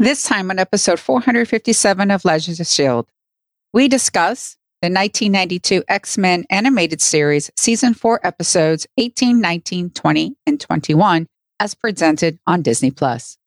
[0.00, 3.08] This time on episode 457 of Legends of S.H.I.E.L.D.,
[3.72, 10.60] we discuss the 1992 X Men animated series, season 4 episodes 18, 19, 20, and
[10.60, 11.26] 21,
[11.58, 13.38] as presented on Disney Plus.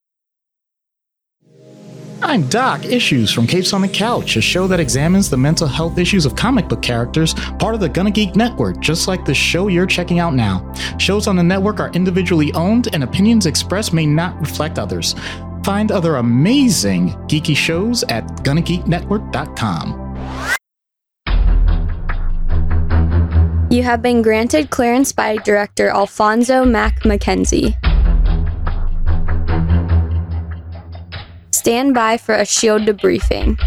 [2.21, 5.97] I'm Doc Issues from Capes on the Couch, a show that examines the mental health
[5.97, 9.69] issues of comic book characters, part of the Gonna Geek Network, just like the show
[9.69, 10.69] you're checking out now.
[10.97, 15.15] Shows on the network are individually owned, and opinions expressed may not reflect others.
[15.63, 20.01] Find other amazing geeky shows at GonnaGeekNetwork.com.
[23.69, 27.77] You have been granted clearance by director Alphonso Mack Mackenzie.
[31.51, 33.57] Stand by for a shield debriefing.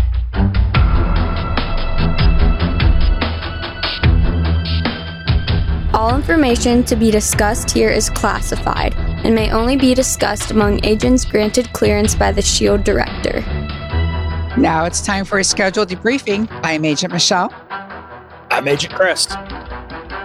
[5.95, 11.25] All information to be discussed here is classified and may only be discussed among agents
[11.25, 13.43] granted clearance by the SHIELD director.
[14.59, 16.49] Now it's time for a scheduled debriefing.
[16.65, 17.55] I'm Agent Michelle.
[18.51, 19.29] I'm Agent Chris.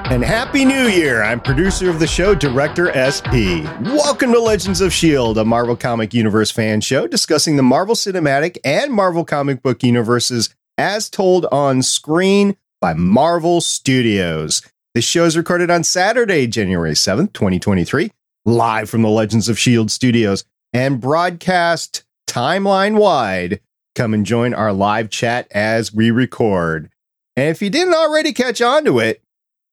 [0.10, 1.22] And Happy New Year!
[1.22, 3.62] I'm producer of the show, Director SP.
[3.94, 8.58] Welcome to Legends of S.H.I.E.L.D., a Marvel Comic Universe fan show discussing the Marvel Cinematic
[8.64, 10.50] and Marvel Comic Book universes
[10.80, 14.64] as told on screen by Marvel Studios.
[14.96, 18.12] This show is recorded on Saturday, January 7th, 2023,
[18.46, 19.90] live from the Legends of S.H.I.E.L.D.
[19.90, 23.62] studios and broadcast timeline wide.
[23.94, 26.90] Come and join our live chat as we record.
[27.36, 29.22] And if you didn't already catch on to it,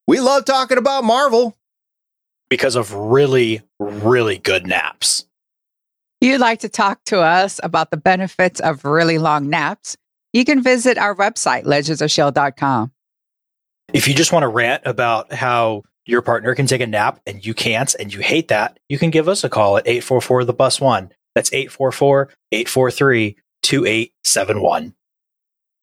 [0.06, 1.56] we love talking about Marvel.
[2.50, 5.24] Because of really, really good naps.
[6.20, 9.96] You'd like to talk to us about the benefits of really long naps?
[10.34, 12.92] You can visit our website, legendsofshield.com.
[13.92, 17.44] If you just want to rant about how your partner can take a nap and
[17.44, 20.52] you can't and you hate that, you can give us a call at 844 the
[20.52, 21.10] bus one.
[21.34, 24.94] That's 844 843 2871.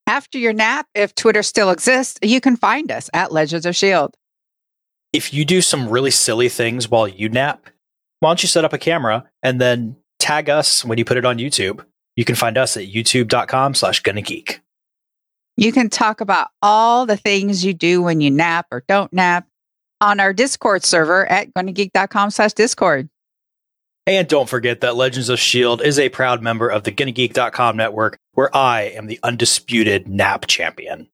[0.07, 4.13] After your nap, if Twitter still exists, you can find us at Legends of S.H.I.E.L.D.
[5.13, 7.69] If you do some really silly things while you nap,
[8.19, 11.25] why don't you set up a camera and then tag us when you put it
[11.25, 11.85] on YouTube?
[12.15, 14.61] You can find us at youtube.com slash gonna geek.
[15.57, 19.47] You can talk about all the things you do when you nap or don't nap
[20.01, 23.09] on our Discord server at gonnageek.com slash Discord.
[24.05, 25.85] And don't forget that Legends of S.H.I.E.L.D.
[25.85, 31.07] is a proud member of the GonnaGeek.com network, where I am the undisputed nap champion.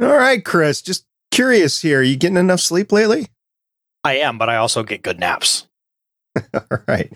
[0.00, 1.98] All right, Chris, just curious here.
[1.98, 3.26] Are You getting enough sleep lately?
[4.04, 5.66] I am, but I also get good naps.
[6.54, 7.12] All right.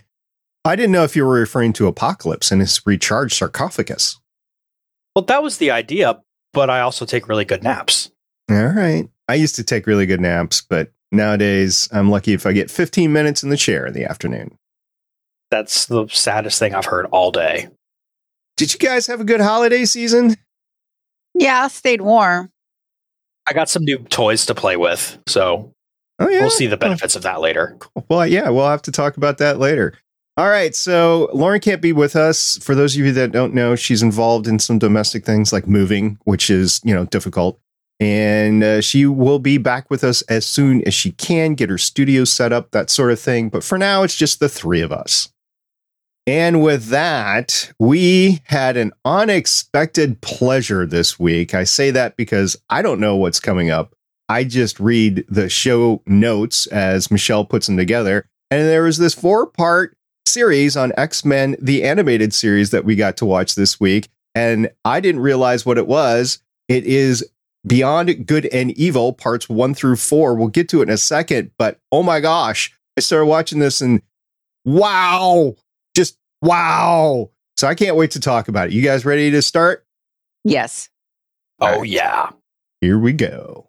[0.64, 4.18] I didn't know if you were referring to Apocalypse and his recharged sarcophagus.
[5.14, 6.20] Well, that was the idea,
[6.52, 8.10] but I also take really good naps.
[8.50, 9.08] All right.
[9.28, 13.12] I used to take really good naps, but nowadays I'm lucky if I get 15
[13.12, 14.56] minutes in the chair in the afternoon.
[15.50, 17.68] That's the saddest thing I've heard all day.
[18.56, 20.36] Did you guys have a good holiday season?
[21.34, 22.50] Yeah, I stayed warm.
[23.46, 25.72] I got some new toys to play with, so
[26.18, 26.40] Oh, yeah.
[26.42, 27.76] we'll see the benefits of that later.
[28.08, 29.94] Well, yeah, we'll have to talk about that later.
[30.38, 32.58] All right, so Lauren can't be with us.
[32.62, 36.18] For those of you that don't know, she's involved in some domestic things like moving,
[36.24, 37.60] which is you know difficult,
[38.00, 41.76] and uh, she will be back with us as soon as she can get her
[41.76, 43.50] studio set up, that sort of thing.
[43.50, 45.28] But for now, it's just the three of us.
[46.26, 51.52] And with that, we had an unexpected pleasure this week.
[51.52, 53.94] I say that because I don't know what's coming up.
[54.28, 58.26] I just read the show notes as Michelle puts them together.
[58.50, 59.96] And there was this four part
[60.26, 64.08] series on X Men, the animated series that we got to watch this week.
[64.34, 66.38] And I didn't realize what it was.
[66.68, 67.28] It is
[67.66, 70.34] Beyond Good and Evil, parts one through four.
[70.34, 71.50] We'll get to it in a second.
[71.58, 74.02] But oh my gosh, I started watching this and
[74.64, 75.54] wow,
[75.94, 77.30] just wow.
[77.56, 78.72] So I can't wait to talk about it.
[78.72, 79.84] You guys ready to start?
[80.44, 80.88] Yes.
[81.60, 82.30] Oh, yeah.
[82.80, 83.68] Here we go.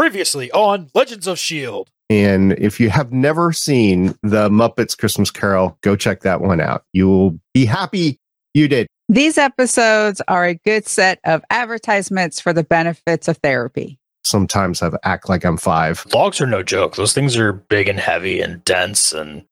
[0.00, 1.90] Previously on Legends of S.H.I.E.L.D.
[2.08, 6.84] And if you have never seen the Muppets Christmas Carol, go check that one out.
[6.94, 8.18] You will be happy
[8.54, 8.86] you did.
[9.10, 13.98] These episodes are a good set of advertisements for the benefits of therapy.
[14.24, 16.06] Sometimes I act like I'm five.
[16.14, 16.96] Logs are no joke.
[16.96, 19.44] Those things are big and heavy and dense, and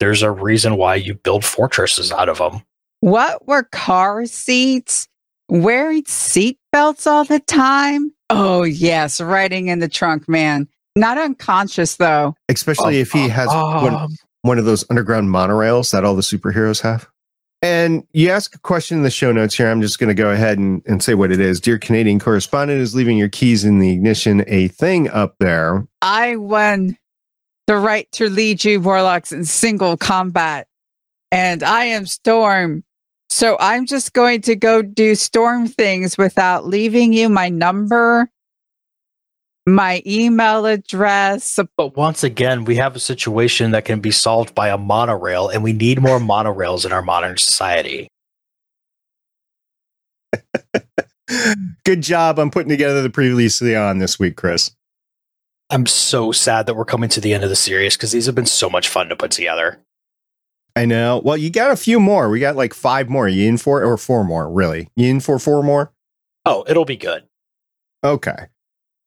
[0.00, 2.62] there's a reason why you build fortresses out of them.
[3.00, 5.08] What were car seats?
[5.50, 8.13] Wearing seat belts all the time?
[8.30, 10.68] Oh, yes, riding in the trunk, man.
[10.96, 12.36] Not unconscious, though.
[12.48, 16.80] Especially if he has one, Um, one of those underground monorails that all the superheroes
[16.82, 17.08] have.
[17.62, 19.70] And you ask a question in the show notes here.
[19.70, 21.60] I'm just going to go ahead and, and say what it is.
[21.60, 25.86] Dear Canadian correspondent is leaving your keys in the ignition, a thing up there.
[26.02, 26.98] I won
[27.66, 30.68] the right to lead you Morlocks in single combat.
[31.32, 32.84] And I am Storm.
[33.34, 38.30] So I'm just going to go do Storm things without leaving you my number,
[39.66, 41.58] my email address.
[41.76, 45.64] But once again, we have a situation that can be solved by a monorail, and
[45.64, 48.06] we need more monorails in our modern society.
[51.84, 54.70] Good job on putting together the previously on this week, Chris.
[55.70, 58.36] I'm so sad that we're coming to the end of the series because these have
[58.36, 59.80] been so much fun to put together.
[60.76, 61.20] I know.
[61.24, 62.28] Well, you got a few more.
[62.28, 63.28] We got like five more.
[63.28, 64.50] You in for or four more?
[64.50, 64.90] Really?
[64.96, 65.92] You in for four more?
[66.44, 67.24] Oh, it'll be good.
[68.02, 68.46] Okay.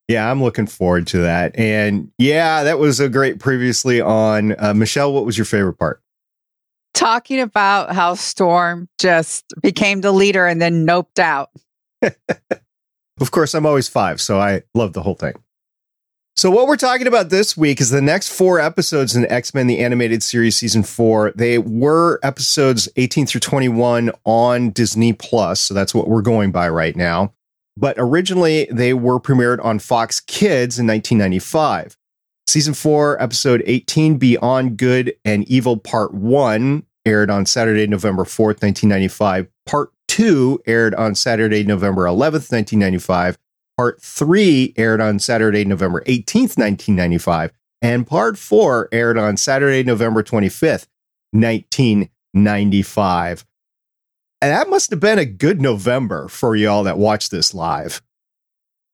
[0.08, 1.58] Yeah, I'm looking forward to that.
[1.58, 4.56] And yeah, that was a great previously on.
[4.58, 6.02] Uh, Michelle, what was your favorite part?
[6.94, 11.50] Talking about how Storm just became the leader and then noped out.
[12.02, 15.34] of course, I'm always five, so I love the whole thing.
[16.38, 19.66] So, what we're talking about this week is the next four episodes in X Men
[19.66, 21.31] the Animated Series Season 4.
[21.31, 25.60] They were episodes 18 through 21 on Disney Plus.
[25.62, 27.34] So, that's what we're going by right now.
[27.75, 31.98] But originally, they were premiered on Fox Kids in 1995.
[32.45, 38.62] Season 4, Episode 18, Beyond Good and Evil Part 1, aired on Saturday, November 4th,
[38.62, 39.48] 1995.
[39.66, 43.40] Part 2 aired on Saturday, November 11th, 1995.
[43.77, 47.51] Part 3 aired on Saturday, November 18th, 1995,
[47.81, 50.88] and Part 4 aired on Saturday, November 25th,
[51.31, 53.45] 1995.
[54.41, 58.01] And that must have been a good November for y'all that watched this live.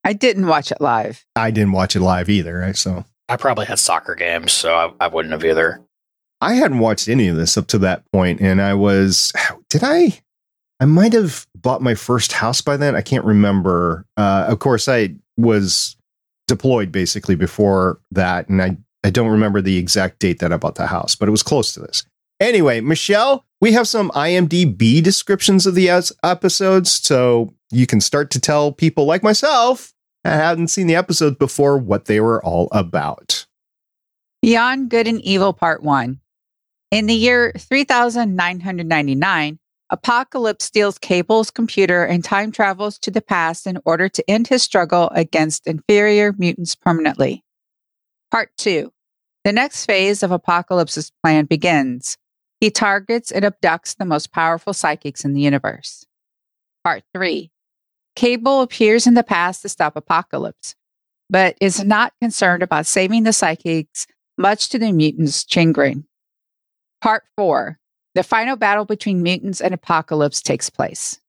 [0.04, 1.26] I didn't watch it live.
[1.36, 2.76] I didn't watch it live either, right?
[2.76, 5.82] So I probably had soccer games, so I, I wouldn't have either.
[6.42, 9.32] I hadn't watched any of this up to that point, and I was
[9.70, 10.20] did I
[10.80, 12.96] I might have bought my first house by then.
[12.96, 14.06] I can't remember.
[14.18, 15.96] Uh, of course, I was
[16.48, 20.76] deployed basically before that, and I, I don't remember the exact date that I bought
[20.76, 22.04] the house, but it was close to this.
[22.40, 25.90] Anyway, Michelle, we have some IMDb descriptions of the
[26.24, 29.94] episodes, so you can start to tell people like myself
[30.26, 33.46] I hadn't seen the episodes before what they were all about.
[34.42, 36.20] Beyond Good and Evil Part 1.
[36.92, 39.60] In the year 3999,
[39.94, 44.64] Apocalypse steals Cable's computer and time travels to the past in order to end his
[44.64, 47.44] struggle against inferior mutants permanently.
[48.32, 48.92] Part 2.
[49.44, 52.18] The next phase of Apocalypse's plan begins.
[52.60, 56.08] He targets and abducts the most powerful psychics in the universe.
[56.84, 57.52] Part 3.
[58.16, 60.74] Cable appears in the past to stop Apocalypse,
[61.30, 64.08] but is not concerned about saving the psychics,
[64.40, 66.08] much to the mutants' chagrin.
[67.00, 67.78] Part 4.
[68.16, 71.20] The final battle between mutants and apocalypse takes place.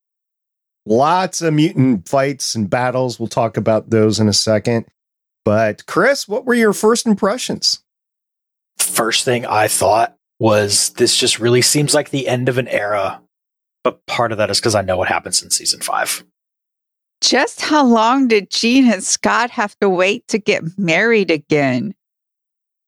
[0.87, 3.19] Lots of mutant fights and battles.
[3.19, 4.87] We'll talk about those in a second.
[5.45, 7.83] But, Chris, what were your first impressions?
[8.79, 13.23] First thing I thought was this just really seems like the end of an era.
[13.83, 16.25] But part of that is because I know what happens in season five.
[17.21, 21.95] Just how long did Jean and Scott have to wait to get married again?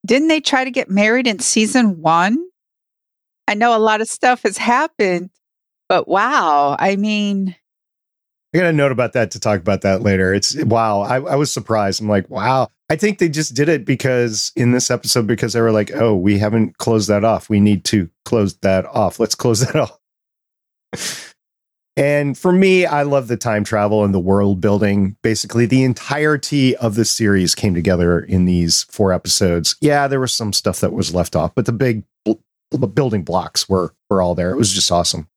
[0.04, 2.46] Didn't they try to get married in season one?
[3.48, 5.30] I know a lot of stuff has happened,
[5.88, 7.54] but wow, I mean,
[8.56, 10.32] I got a note about that to talk about that later.
[10.32, 11.02] It's eh, wow.
[11.02, 12.00] I, I, was surprised.
[12.00, 12.68] I'm like, wow.
[12.88, 16.16] I think they just did it because in this episode, because they were like, oh,
[16.16, 17.50] we haven't closed that off.
[17.50, 19.20] We need to close that off.
[19.20, 19.76] Let's close that
[20.94, 21.34] off.
[21.96, 25.16] and for me, I love the time travel and the world building.
[25.22, 29.76] Basically, the entirety of the series came together in these four episodes.
[29.82, 32.04] Yeah, there was some stuff that was left off, but the big
[32.70, 34.50] the building blocks were were all there.
[34.50, 35.28] It was just awesome.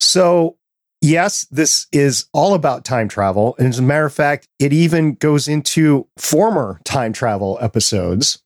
[0.00, 0.56] So
[1.00, 3.54] yes, this is all about time travel.
[3.58, 8.42] And as a matter of fact, it even goes into former time travel episodes.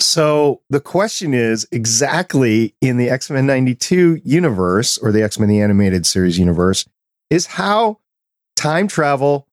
[0.00, 5.48] So the question is exactly in the X Men 92 universe or the X Men
[5.48, 6.86] the Animated Series universe
[7.30, 8.00] is how
[8.56, 9.48] time travel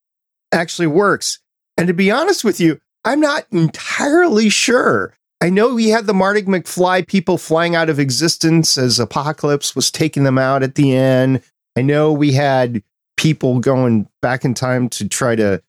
[0.52, 1.38] actually works.
[1.76, 5.14] And to be honest with you, I'm not entirely sure.
[5.42, 9.90] I know we had the Marty McFly people flying out of existence as Apocalypse was
[9.90, 11.42] taking them out at the end.
[11.76, 12.84] I know we had
[13.16, 15.60] people going back in time to try to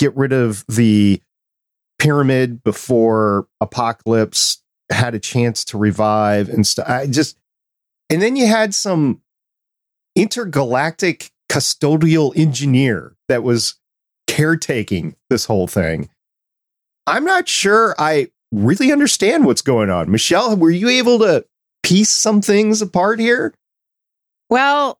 [0.00, 1.22] get rid of the
[2.00, 6.88] pyramid before Apocalypse had a chance to revive and stuff.
[6.88, 7.38] I just,
[8.10, 9.22] and then you had some
[10.16, 13.76] intergalactic custodial engineer that was
[14.26, 16.10] caretaking this whole thing.
[17.06, 20.10] I'm not sure I really understand what's going on.
[20.10, 21.44] Michelle, were you able to
[21.82, 23.54] piece some things apart here?
[24.50, 24.98] Well,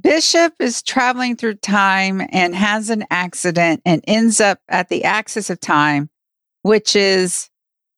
[0.00, 5.50] Bishop is traveling through time and has an accident and ends up at the axis
[5.50, 6.10] of time,
[6.62, 7.48] which is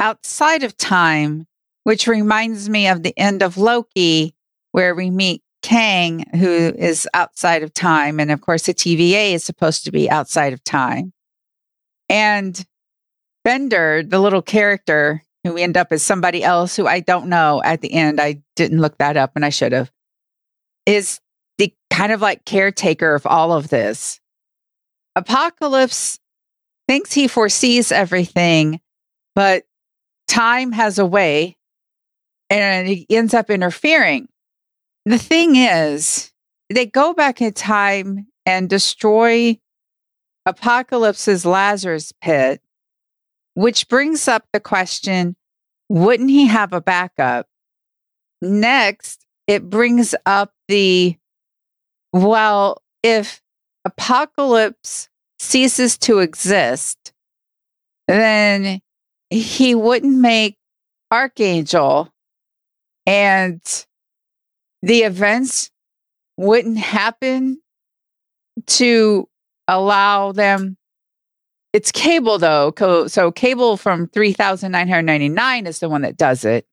[0.01, 1.47] outside of time,
[1.85, 4.35] which reminds me of the end of Loki,
[4.73, 8.19] where we meet Kang, who is outside of time.
[8.19, 11.13] And of course, the TVA is supposed to be outside of time.
[12.09, 12.65] And
[13.45, 17.61] Bender, the little character who we end up as somebody else who I don't know
[17.65, 19.91] at the end, I didn't look that up and I should have,
[20.87, 21.21] is
[21.59, 24.21] the kind of like caretaker of all of this.
[25.17, 26.19] Apocalypse
[26.89, 28.81] thinks he foresees everything,
[29.35, 29.65] but
[30.29, 31.57] time has a way
[32.49, 34.29] and he ends up interfering.
[35.05, 36.33] The thing is,
[36.71, 39.59] they go back in time and destroy
[40.47, 42.61] Apocalypse's Lazarus pit,
[43.55, 45.37] which brings up the question
[45.89, 47.47] wouldn't he have a backup?
[48.41, 51.17] Next, it brings up the
[52.15, 53.43] well, if
[53.85, 57.13] Apocalypse ceases to exist,
[58.07, 58.81] then
[59.31, 60.57] he wouldn't make
[61.11, 62.11] Archangel
[63.07, 63.61] and
[64.83, 65.71] the events
[66.37, 67.61] wouldn't happen
[68.67, 69.29] to
[69.69, 70.77] allow them.
[71.73, 72.73] It's cable though.
[73.09, 76.67] So cable from 3999 is the one that does it.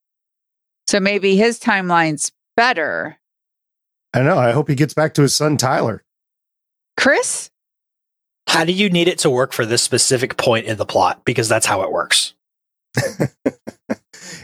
[0.88, 3.18] So maybe his timeline's better.
[4.14, 4.38] I know.
[4.38, 6.04] I hope he gets back to his son Tyler.
[6.98, 7.50] Chris?
[8.48, 11.24] How do you need it to work for this specific point in the plot?
[11.24, 12.34] Because that's how it works.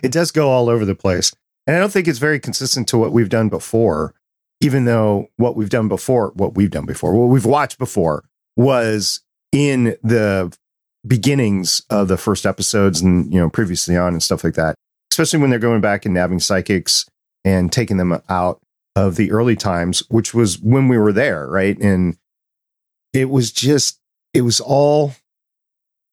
[0.04, 1.34] it does go all over the place.
[1.66, 4.14] And I don't think it's very consistent to what we've done before,
[4.62, 8.24] even though what we've done before, what we've done before, what we've watched before
[8.56, 9.22] was
[9.56, 10.54] in the
[11.08, 14.76] beginnings of the first episodes and, you know, previously on and stuff like that,
[15.12, 17.06] especially when they're going back and nabbing psychics
[17.46, 18.60] and taking them out
[18.98, 21.78] of the early times, which was when we were there, right?
[21.80, 22.18] And
[23.14, 23.98] it was just,
[24.34, 25.14] it was all,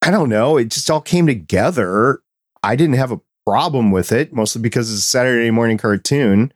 [0.02, 2.20] I don't know, it just all came together.
[2.62, 6.52] I didn't have a problem with it, mostly because it's a Saturday morning cartoon.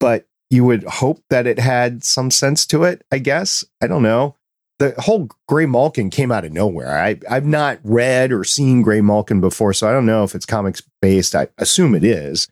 [0.00, 3.62] But you would hope that it had some sense to it, I guess.
[3.82, 4.36] I don't know.
[4.82, 6.98] The whole Graymalkin came out of nowhere.
[6.98, 10.82] I, I've not read or seen Graymalkin before, so I don't know if it's comics
[11.00, 11.36] based.
[11.36, 12.48] I assume it is.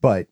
[0.00, 0.26] But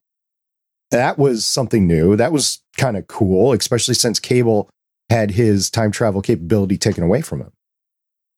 [0.91, 2.17] that was something new.
[2.17, 4.71] That was kind of cool, especially since Cable
[5.11, 7.53] had his time travel capability taken away from him.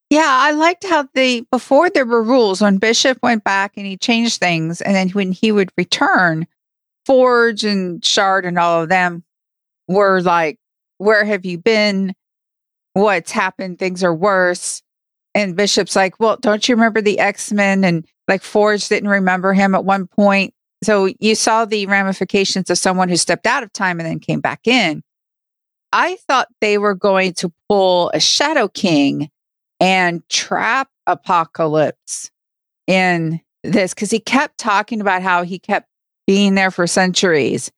[0.09, 3.95] Yeah, I liked how the before there were rules when Bishop went back and he
[3.95, 6.45] changed things, and then when he would return,
[7.05, 9.23] Forge and Shard and all of them
[9.87, 10.59] were like,
[10.97, 12.13] "Where have you been?
[12.97, 13.79] What's happened?
[13.79, 14.81] Things are worse."
[15.35, 19.53] And Bishop's like, "Well, don't you remember the X Men?" And like Forge didn't remember
[19.53, 23.71] him at one point, so you saw the ramifications of someone who stepped out of
[23.73, 25.03] time and then came back in.
[25.93, 29.29] I thought they were going to pull a Shadow King
[29.79, 32.31] and trap Apocalypse
[32.87, 35.87] in this because he kept talking about how he kept
[36.25, 37.71] being there for centuries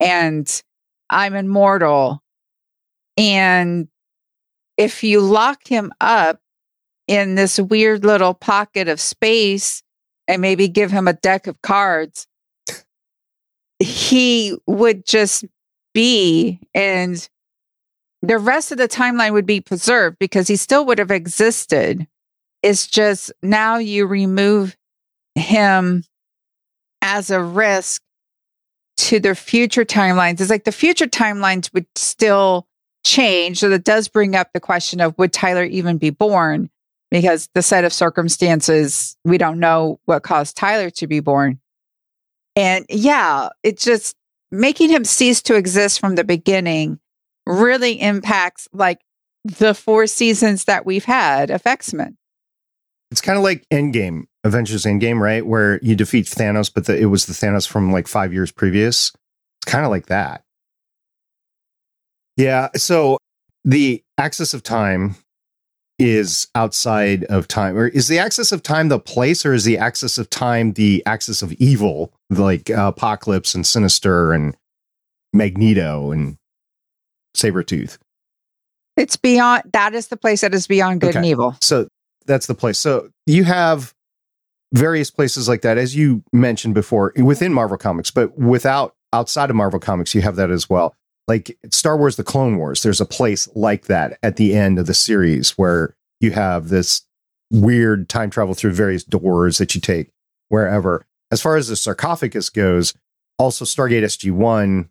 [0.00, 0.62] and
[1.10, 2.22] I'm immortal.
[3.16, 3.88] And
[4.76, 6.40] if you lock him up
[7.06, 9.82] in this weird little pocket of space
[10.28, 12.26] and maybe give him a deck of cards,
[13.78, 15.44] he would just
[15.94, 17.28] be and
[18.22, 22.06] the rest of the timeline would be preserved because he still would have existed.
[22.62, 24.76] It's just now you remove
[25.34, 26.04] him
[27.02, 28.02] as a risk
[28.96, 30.40] to the future timelines.
[30.40, 32.66] It's like the future timelines would still
[33.06, 33.60] change.
[33.60, 36.68] So that does bring up the question of would Tyler even be born?
[37.10, 41.60] Because the set of circumstances, we don't know what caused Tyler to be born.
[42.56, 44.16] And yeah, it's just
[44.50, 46.98] making him cease to exist from the beginning
[47.46, 48.98] really impacts like
[49.44, 52.16] the four seasons that we've had of X Men.
[53.12, 55.46] It's kind of like Endgame, Avengers Endgame, right?
[55.46, 59.12] Where you defeat Thanos, but the, it was the Thanos from like five years previous.
[59.62, 60.42] It's kind of like that.
[62.36, 62.68] Yeah.
[62.76, 63.18] So
[63.64, 65.16] the axis of time
[65.98, 69.78] is outside of time, or is the axis of time the place, or is the
[69.78, 74.54] axis of time the axis of evil, like uh, Apocalypse and Sinister and
[75.32, 76.36] Magneto and
[77.34, 77.98] Sabretooth.
[78.96, 81.18] It's beyond that is the place that is beyond good okay.
[81.18, 81.56] and evil.
[81.60, 81.88] So
[82.26, 82.78] that's the place.
[82.78, 83.94] So you have
[84.72, 89.56] various places like that, as you mentioned before, within Marvel Comics, but without outside of
[89.56, 90.94] Marvel Comics, you have that as well.
[91.28, 94.86] Like Star Wars The Clone Wars, there's a place like that at the end of
[94.86, 97.02] the series where you have this
[97.50, 100.10] weird time travel through various doors that you take
[100.48, 101.04] wherever.
[101.30, 102.94] As far as the sarcophagus goes,
[103.38, 104.88] also Stargate SG 1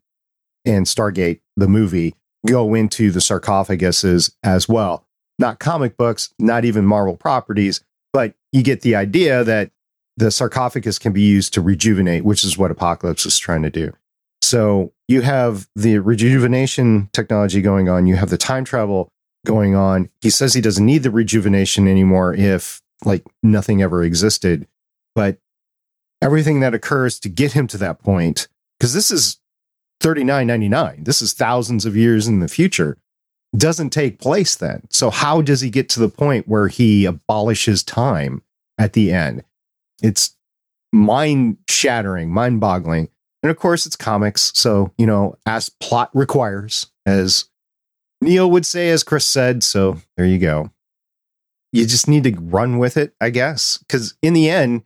[0.65, 2.15] and Stargate, the movie,
[2.46, 5.08] go into the sarcophaguses as well.
[5.39, 7.82] Not comic books, not even Marvel properties,
[8.13, 9.72] but you get the idea that
[10.18, 13.94] the sarcophagus can be used to rejuvenate, which is what Apocalypse is trying to do.
[14.46, 19.10] So you have the rejuvenation technology going on, you have the time travel
[19.44, 20.08] going on.
[20.22, 24.68] He says he doesn't need the rejuvenation anymore if like nothing ever existed.
[25.16, 25.40] But
[26.22, 28.48] everything that occurs to get him to that point,
[28.78, 29.40] because this is
[30.02, 33.00] 3999, this is thousands of years in the future,
[33.58, 34.84] doesn't take place then.
[34.92, 38.44] So how does he get to the point where he abolishes time
[38.78, 39.44] at the end?
[40.04, 40.36] It's
[40.94, 43.10] mind shattering, mind boggling.
[43.46, 44.52] And of course, it's comics.
[44.56, 47.48] So, you know, as plot requires, as
[48.20, 49.62] Neil would say, as Chris said.
[49.62, 50.72] So there you go.
[51.72, 53.78] You just need to run with it, I guess.
[53.78, 54.82] Because in the end,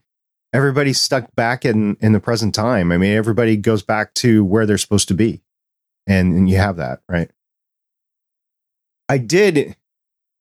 [0.52, 2.92] everybody's stuck back in, in the present time.
[2.92, 5.40] I mean, everybody goes back to where they're supposed to be.
[6.06, 7.30] And, and you have that, right?
[9.08, 9.74] I did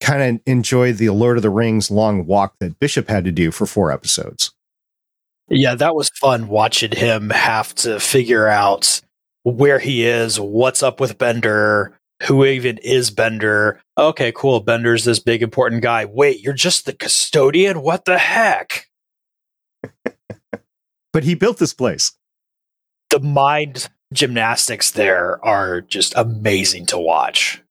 [0.02, 3.50] kind of enjoy the Lord of the Rings long walk that Bishop had to do
[3.50, 4.52] for four episodes.
[5.50, 9.01] Yeah, that was fun watching him have to figure out
[9.44, 13.82] where he is, what's up with Bender, who even is Bender.
[13.98, 14.60] Okay, cool.
[14.60, 16.06] Bender's this big important guy.
[16.06, 17.82] Wait, you're just the custodian?
[17.82, 18.86] What the heck?
[21.13, 22.12] but he built this place.
[23.10, 27.62] The mind gymnastics there are just amazing to watch.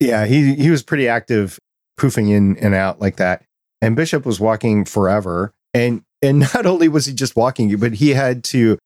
[0.00, 1.58] Yeah, he he was pretty active
[1.98, 3.44] poofing in and out like that.
[3.80, 5.52] And Bishop was walking forever.
[5.74, 8.78] And and not only was he just walking, but he had to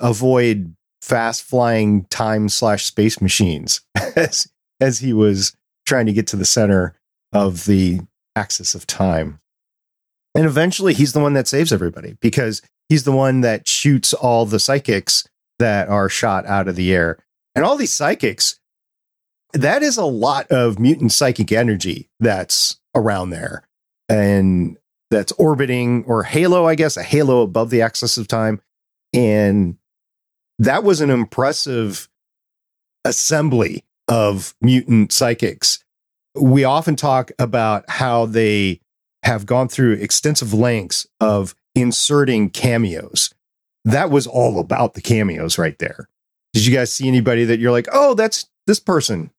[0.00, 3.80] avoid fast flying time slash space machines
[4.16, 4.48] as
[4.80, 5.54] as he was
[5.86, 6.94] trying to get to the center
[7.32, 8.00] of the
[8.36, 9.40] axis of time.
[10.34, 14.46] And eventually he's the one that saves everybody because he's the one that shoots all
[14.46, 17.18] the psychics that are shot out of the air.
[17.54, 18.58] And all these psychics,
[19.52, 23.68] that is a lot of mutant psychic energy that's around there.
[24.08, 24.78] And
[25.12, 28.60] that's orbiting or halo, I guess, a halo above the axis of time.
[29.12, 29.76] And
[30.58, 32.08] that was an impressive
[33.04, 35.84] assembly of mutant psychics.
[36.34, 38.80] We often talk about how they
[39.22, 43.34] have gone through extensive lengths of inserting cameos.
[43.84, 46.08] That was all about the cameos right there.
[46.54, 49.30] Did you guys see anybody that you're like, oh, that's this person?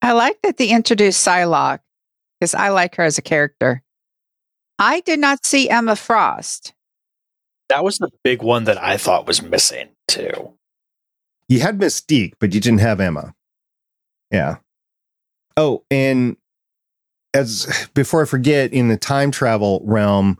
[0.00, 1.80] I like that they introduced Psylocke
[2.38, 3.82] because I like her as a character.
[4.78, 6.72] I did not see Emma Frost.
[7.68, 10.52] That was the big one that I thought was missing too.
[11.48, 13.34] You had Mystique, but you didn't have Emma.
[14.30, 14.56] Yeah.
[15.56, 16.36] Oh, and
[17.34, 20.38] as before I forget, in the time travel realm,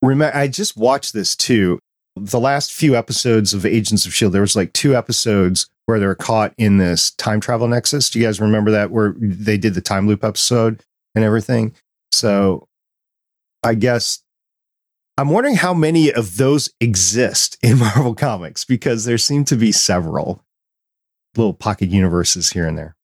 [0.00, 1.78] remember I just watched this too.
[2.16, 6.14] The last few episodes of Agents of Shield, there was like two episodes where they're
[6.14, 8.10] caught in this time travel nexus.
[8.10, 10.82] Do you guys remember that where they did the time loop episode
[11.14, 11.74] and everything?
[12.12, 12.68] So
[13.62, 14.22] I guess
[15.18, 19.72] I'm wondering how many of those exist in Marvel Comics because there seem to be
[19.72, 20.44] several
[21.36, 22.96] little pocket universes here and there.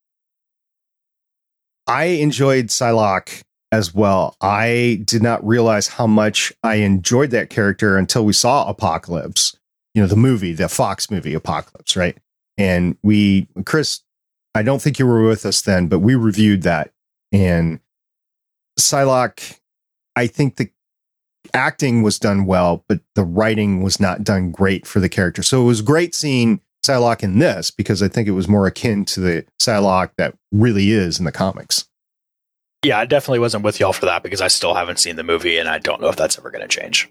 [1.87, 3.43] I enjoyed Psylocke
[3.73, 4.37] as well.
[4.41, 9.57] I did not realize how much I enjoyed that character until we saw Apocalypse,
[9.95, 12.17] you know, the movie, the Fox movie Apocalypse, right?
[12.59, 14.01] And we, Chris,
[14.55, 16.91] I don't think you were with us then, but we reviewed that.
[17.33, 17.81] And
[18.79, 19.59] Psylocke
[20.19, 20.69] I think the
[21.55, 25.45] acting was done well, but the writing was not done great for the character.
[25.45, 29.05] So it was great seeing Psylocke in this because I think it was more akin
[29.07, 31.85] to the Psylocke that really is in the comics.
[32.85, 35.57] Yeah, I definitely wasn't with y'all for that because I still haven't seen the movie
[35.57, 37.09] and I don't know if that's ever going to change.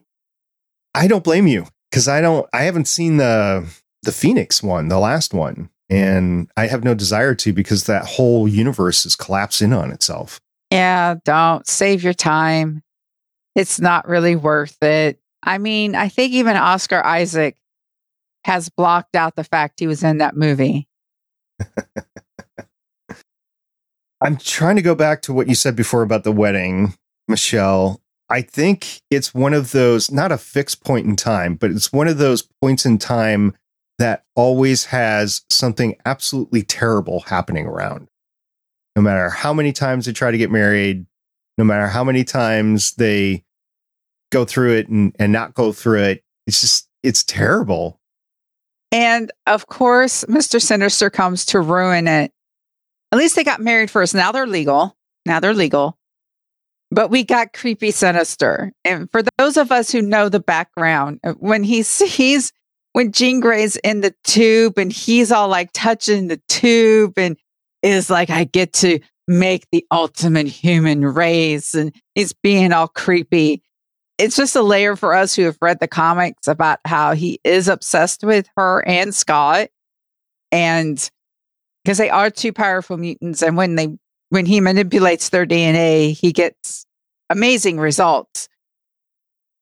[0.94, 2.46] I don't blame you because I don't.
[2.52, 3.68] I haven't seen the
[4.04, 8.50] the Phoenix one, the last one, and I have no desire to because that whole
[8.50, 10.42] universe is collapsing on itself.
[10.72, 12.84] Yeah, don't save your time
[13.58, 15.20] it's not really worth it.
[15.42, 17.58] I mean, I think even Oscar Isaac
[18.44, 20.88] has blocked out the fact he was in that movie.
[24.22, 26.94] I'm trying to go back to what you said before about the wedding,
[27.28, 28.00] Michelle.
[28.30, 32.08] I think it's one of those, not a fixed point in time, but it's one
[32.08, 33.56] of those points in time
[33.98, 38.08] that always has something absolutely terrible happening around.
[38.96, 41.08] No matter how many times they try to get married,
[41.58, 43.44] no matter how many times they
[44.32, 46.24] go through it and, and not go through it.
[46.46, 48.00] It's just, it's terrible.
[48.92, 50.62] And of course, Mr.
[50.62, 52.32] Sinister comes to ruin it.
[53.12, 54.16] At least they got married first.
[54.16, 54.96] Now they're legal.
[55.26, 55.98] Now they're legal.
[56.90, 58.72] But we got creepy Sinister.
[58.86, 62.54] And for those of us who know the background, when he sees
[62.98, 67.38] when Jean Grey's in the tube and he's all like touching the tube and
[67.84, 71.76] is like, I get to make the ultimate human race.
[71.76, 73.62] And he's being all creepy
[74.18, 77.68] it's just a layer for us who have read the comics about how he is
[77.68, 79.70] obsessed with her and Scott.
[80.52, 81.10] And
[81.84, 83.98] because they are two powerful mutants, and when they
[84.30, 86.86] when he manipulates their DNA, he gets
[87.30, 88.50] amazing results.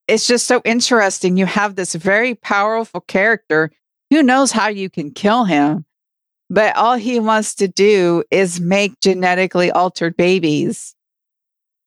[0.08, 1.38] It's just so interesting.
[1.38, 3.72] You have this very powerful character.
[4.12, 5.86] Who knows how you can kill him?
[6.50, 10.94] But all he wants to do is make genetically altered babies.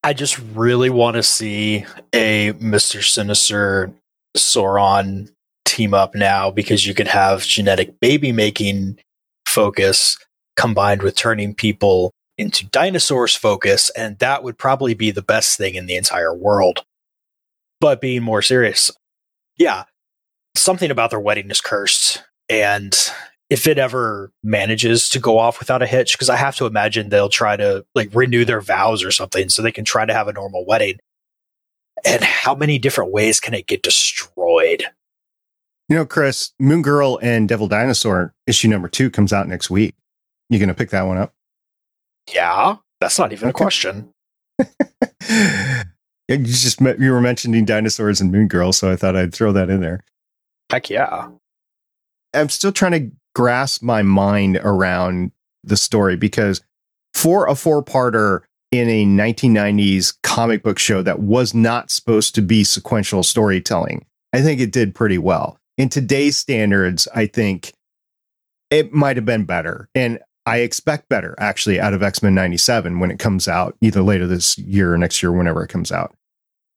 [0.03, 3.03] I just really want to see a Mr.
[3.03, 3.93] Sinister
[4.37, 5.31] Sauron
[5.65, 8.99] team up now because you could have genetic baby making
[9.47, 10.19] focus
[10.57, 15.75] combined with turning people into dinosaurs focus, and that would probably be the best thing
[15.75, 16.85] in the entire world.
[17.81, 18.91] But being more serious,
[19.57, 19.85] yeah,
[20.57, 22.23] something about their wedding is cursed.
[22.49, 22.97] And
[23.51, 27.09] if it ever manages to go off without a hitch, because I have to imagine
[27.09, 30.29] they'll try to like renew their vows or something so they can try to have
[30.29, 30.99] a normal wedding.
[32.05, 34.85] And how many different ways can it get destroyed?
[35.89, 39.95] You know, Chris, Moon Girl and Devil Dinosaur issue number two comes out next week.
[40.51, 41.33] You going to pick that one up?
[42.33, 43.51] Yeah, that's not even okay.
[43.51, 44.11] a question.
[46.29, 49.53] you just met, you were mentioning dinosaurs and Moon Girl, so I thought I'd throw
[49.53, 50.05] that in there.
[50.71, 51.31] Heck yeah.
[52.35, 55.33] I'm still trying to grasp my mind around
[55.65, 56.61] the story because
[57.15, 62.43] for a four parter in a 1990s comic book show that was not supposed to
[62.43, 65.59] be sequential storytelling, I think it did pretty well.
[65.77, 67.73] In today's standards, I think
[68.71, 69.89] it might have been better.
[69.95, 74.03] And I expect better actually out of X Men 97 when it comes out, either
[74.03, 76.15] later this year or next year, whenever it comes out.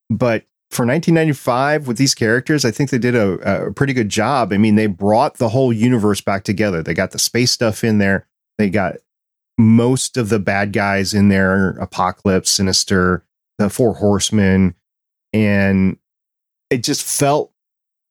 [0.09, 4.53] But for 1995 with these characters, I think they did a, a, pretty good job.
[4.53, 6.81] I mean, they brought the whole universe back together.
[6.81, 8.25] They got the space stuff in there.
[8.57, 8.95] They got
[9.57, 13.25] most of the bad guys in there Apocalypse, Sinister,
[13.57, 14.75] the Four Horsemen.
[15.33, 15.97] And
[16.69, 17.51] it just felt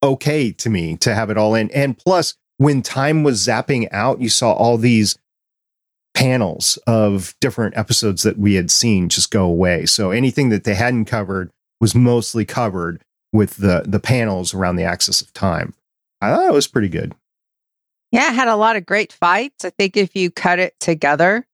[0.02, 1.70] okay to me to have it all in.
[1.70, 5.18] And plus, when time was zapping out, you saw all these
[6.12, 9.86] panels of different episodes that we had seen just go away.
[9.86, 14.84] So anything that they hadn't covered was mostly covered with the the panels around the
[14.84, 15.74] axis of time.
[16.20, 17.14] I thought it was pretty good.
[18.12, 19.64] Yeah, it had a lot of great fights.
[19.64, 21.46] I think if you cut it together,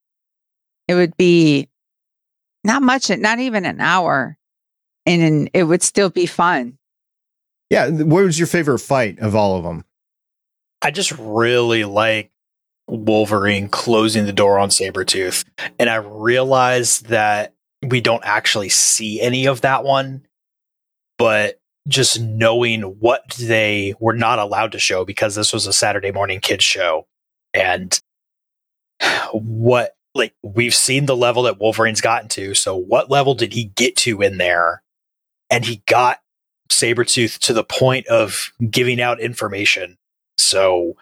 [0.87, 1.69] it would be
[2.63, 4.37] not much, not even an hour,
[5.05, 6.77] and it would still be fun.
[7.69, 9.85] Yeah, what was your favorite fight of all of them?
[10.81, 12.31] I just really like
[12.87, 15.43] Wolverine closing the door on Sabretooth.
[15.77, 17.53] And I realized that
[17.85, 20.25] we don't actually see any of that one,
[21.17, 26.11] but just knowing what they were not allowed to show because this was a Saturday
[26.11, 27.07] morning kids show
[27.53, 27.99] and
[29.31, 32.53] what like we've seen the level that Wolverine's gotten to.
[32.55, 34.81] So what level did he get to in there?
[35.49, 36.19] And he got
[36.69, 39.97] Sabretooth to the point of giving out information.
[40.37, 40.97] So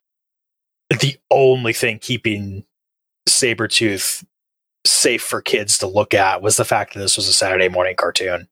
[0.90, 2.66] the only thing keeping
[3.28, 4.24] Sabretooth
[4.86, 7.95] safe for kids to look at was the fact that this was a Saturday morning
[7.95, 8.48] cartoon.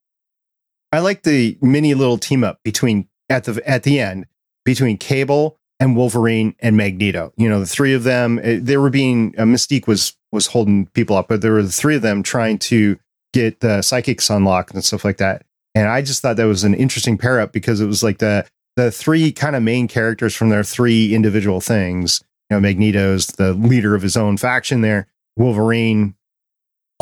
[0.92, 4.26] I like the mini little team up between at the at the end
[4.66, 7.34] between Cable and Wolverine and Magneto.
[7.36, 8.40] You know, the three of them.
[8.44, 11.72] Eh, they were being uh, Mystique was was holding people up, but there were the
[11.72, 12.98] three of them trying to
[13.34, 15.46] get the psychics unlocked and stuff like that.
[15.76, 18.46] And I just thought that was an interesting pair up because it was like the
[18.76, 22.24] the three kind of main characters from their three individual things.
[22.50, 25.08] You know, Magneto's the leader of his own faction there.
[25.36, 26.16] Wolverine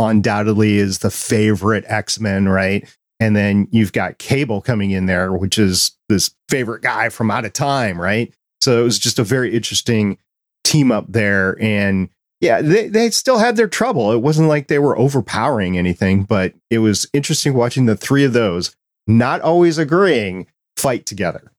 [0.08, 2.88] undoubtedly is the favorite X-Men, right?
[3.20, 7.46] And then you've got Cable coming in there, which is this favorite guy from out
[7.46, 8.34] of time, right?
[8.62, 10.18] So it was just a very interesting
[10.64, 11.58] team up there.
[11.62, 12.10] And
[12.40, 14.12] yeah, they, they still had their trouble.
[14.12, 18.34] It wasn't like they were overpowering anything, but it was interesting watching the three of
[18.34, 18.76] those
[19.08, 21.52] not always agreeing fight together.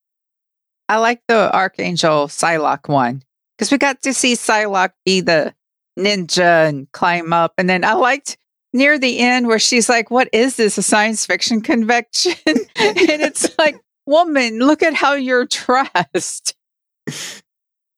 [0.89, 3.23] I like the Archangel Psylocke one
[3.57, 5.53] because we got to see Psylocke be the
[5.97, 7.53] ninja and climb up.
[7.57, 8.37] And then I liked
[8.73, 10.77] near the end where she's like, What is this?
[10.77, 12.33] A science fiction convention?
[12.47, 16.55] and it's like, Woman, look at how you're dressed.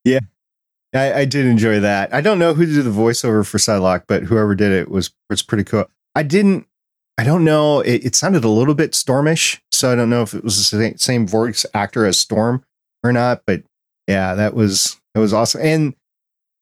[0.04, 0.20] Yeah.
[0.94, 2.14] I, I, did enjoy that.
[2.14, 5.42] I don't know who did the voiceover for Psylocke, but whoever did it was was
[5.42, 5.86] pretty cool.
[6.14, 6.66] I didn't
[7.18, 7.80] I don't know.
[7.80, 10.94] It, it sounded a little bit stormish, so I don't know if it was the
[10.96, 12.62] same voice actor as Storm
[13.02, 13.42] or not.
[13.46, 13.62] But
[14.06, 15.62] yeah, that was that was awesome.
[15.62, 15.94] And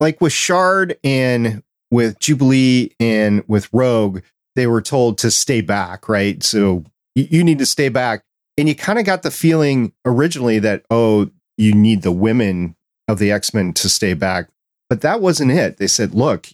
[0.05, 4.21] like with Shard and with Jubilee and with Rogue,
[4.55, 6.43] they were told to stay back, right?
[6.43, 8.23] So you, you need to stay back.
[8.59, 12.77] And you kind of got the feeling originally that, oh, you need the women
[13.09, 14.51] of the X Men to stay back.
[14.91, 15.79] But that wasn't it.
[15.79, 16.49] They said, look,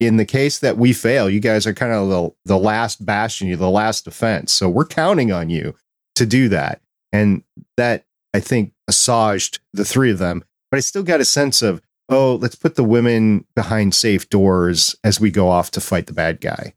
[0.00, 3.46] in the case that we fail, you guys are kind of the, the last bastion,
[3.46, 4.50] you're the last defense.
[4.52, 5.76] So we're counting on you
[6.16, 6.80] to do that.
[7.12, 7.44] And
[7.76, 10.42] that, I think, assuaged the three of them.
[10.72, 14.94] But I still got a sense of, oh, let's put the women behind safe doors
[15.04, 16.74] as we go off to fight the bad guy.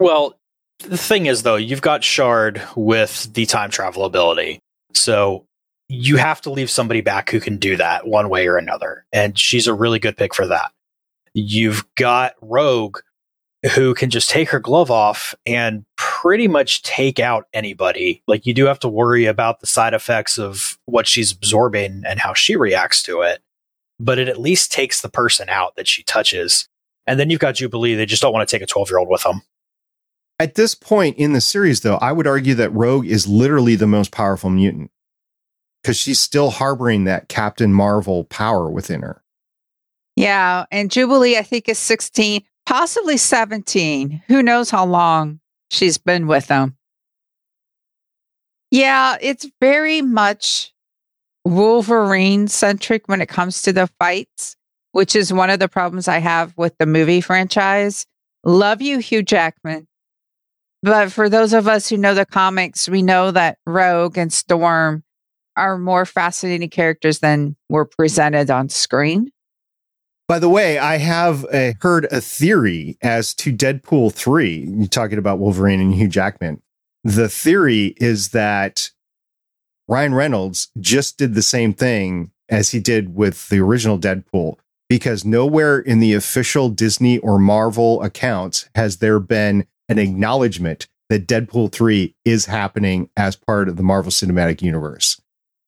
[0.00, 0.38] Well,
[0.80, 4.60] the thing is, though, you've got Shard with the time travel ability.
[4.94, 5.46] So
[5.88, 9.06] you have to leave somebody back who can do that one way or another.
[9.12, 10.72] And she's a really good pick for that.
[11.34, 12.98] You've got Rogue
[13.74, 18.22] who can just take her glove off and pretty much take out anybody.
[18.28, 22.20] Like you do have to worry about the side effects of what she's absorbing and
[22.20, 23.42] how she reacts to it.
[24.00, 26.68] But it at least takes the person out that she touches.
[27.06, 27.94] And then you've got Jubilee.
[27.94, 29.42] They just don't want to take a 12 year old with them.
[30.38, 33.88] At this point in the series, though, I would argue that Rogue is literally the
[33.88, 34.92] most powerful mutant
[35.82, 39.22] because she's still harboring that Captain Marvel power within her.
[40.14, 40.66] Yeah.
[40.70, 44.22] And Jubilee, I think, is 16, possibly 17.
[44.28, 46.76] Who knows how long she's been with them.
[48.70, 50.74] Yeah, it's very much
[51.48, 54.54] Wolverine centric when it comes to the fights,
[54.92, 58.04] which is one of the problems I have with the movie franchise.
[58.44, 59.88] Love you, Hugh Jackman.
[60.82, 65.02] But for those of us who know the comics, we know that Rogue and Storm
[65.56, 69.30] are more fascinating characters than were presented on screen.
[70.28, 74.66] By the way, I have uh, heard a theory as to Deadpool 3.
[74.68, 76.60] You're talking about Wolverine and Hugh Jackman.
[77.02, 78.90] The theory is that
[79.88, 84.56] Ryan Reynolds just did the same thing as he did with the original Deadpool,
[84.88, 91.26] because nowhere in the official Disney or Marvel accounts has there been an acknowledgement that
[91.26, 95.20] Deadpool 3 is happening as part of the Marvel Cinematic Universe.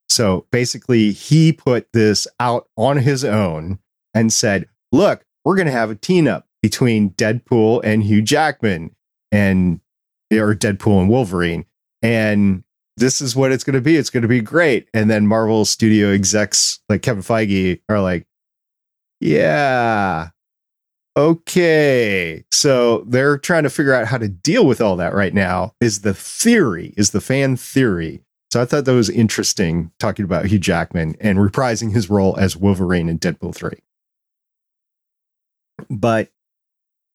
[0.09, 3.78] So basically, he put this out on his own
[4.12, 8.94] and said, Look, we're going to have a team up between Deadpool and Hugh Jackman
[9.33, 9.80] and
[10.33, 11.64] or Deadpool and Wolverine.
[12.02, 12.64] And
[13.00, 13.96] this is what it's going to be.
[13.96, 14.88] It's going to be great.
[14.94, 18.26] And then Marvel studio execs like Kevin Feige are like,
[19.20, 20.28] yeah,
[21.16, 22.44] okay.
[22.52, 26.02] So they're trying to figure out how to deal with all that right now, is
[26.02, 28.22] the theory, is the fan theory.
[28.52, 32.56] So I thought that was interesting talking about Hugh Jackman and reprising his role as
[32.56, 33.78] Wolverine in Deadpool 3.
[35.88, 36.30] But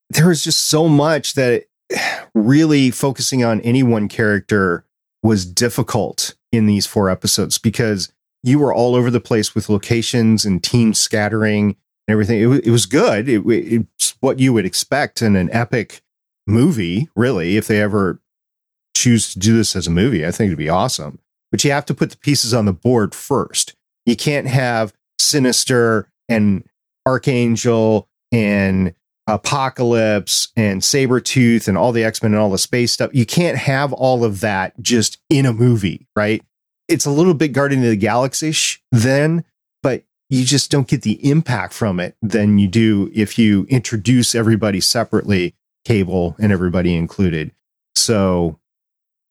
[0.10, 1.65] there was just so much that
[2.34, 4.85] really focusing on any one character
[5.26, 10.46] was difficult in these four episodes because you were all over the place with locations
[10.46, 11.70] and team scattering
[12.08, 12.40] and everything.
[12.40, 13.28] It, it was good.
[13.28, 16.02] It, it's what you would expect in an epic
[16.46, 18.22] movie, really, if they ever
[18.96, 20.26] choose to do this as a movie.
[20.26, 21.20] I think it'd be awesome.
[21.52, 23.74] But you have to put the pieces on the board first.
[24.06, 26.64] You can't have Sinister and
[27.08, 28.94] Archangel and
[29.28, 33.12] Apocalypse and Sabretooth and all the X Men and all the space stuff.
[33.14, 36.44] You can't have all of that just in a movie, right?
[36.88, 39.44] It's a little bit Guardian of the Galaxy ish then,
[39.82, 44.36] but you just don't get the impact from it than you do if you introduce
[44.36, 47.52] everybody separately, Cable and everybody included.
[47.96, 48.60] So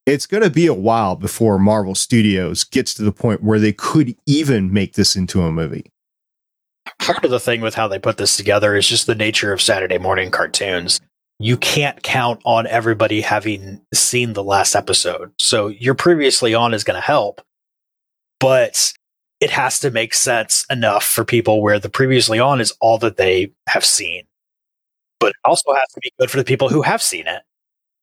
[0.07, 3.73] it's going to be a while before Marvel Studios gets to the point where they
[3.73, 5.93] could even make this into a movie
[7.01, 9.62] part of the thing with how they put this together is just the nature of
[9.62, 11.01] Saturday morning cartoons.
[11.38, 15.33] You can't count on everybody having seen the last episode.
[15.38, 17.40] So your previously on is going to help,
[18.38, 18.92] but
[19.40, 23.16] it has to make sense enough for people where the previously on is all that
[23.16, 24.25] they have seen.
[25.20, 27.42] But it also has to be good for the people who have seen it.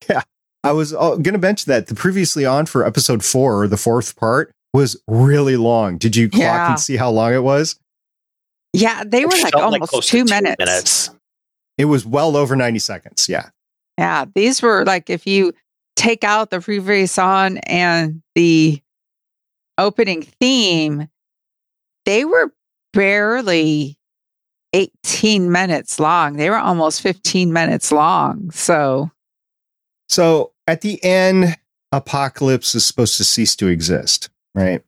[0.09, 0.21] Yeah.
[0.63, 3.77] I was uh, going to mention that the previously on for episode four, or the
[3.77, 5.97] fourth part, was really long.
[5.97, 6.69] Did you clock yeah.
[6.71, 7.79] and see how long it was?
[8.73, 10.55] Yeah, they were like almost like two, minutes.
[10.57, 11.09] two minutes.
[11.77, 13.27] It was well over 90 seconds.
[13.27, 13.49] Yeah.
[13.97, 14.25] Yeah.
[14.33, 15.53] These were like, if you
[15.95, 18.81] take out the previous on and the
[19.77, 21.07] opening theme,
[22.05, 22.53] they were
[22.93, 23.97] barely
[24.73, 26.37] 18 minutes long.
[26.37, 28.51] They were almost 15 minutes long.
[28.51, 29.11] So,
[30.07, 31.57] so at the end,
[31.91, 34.81] Apocalypse is supposed to cease to exist, right?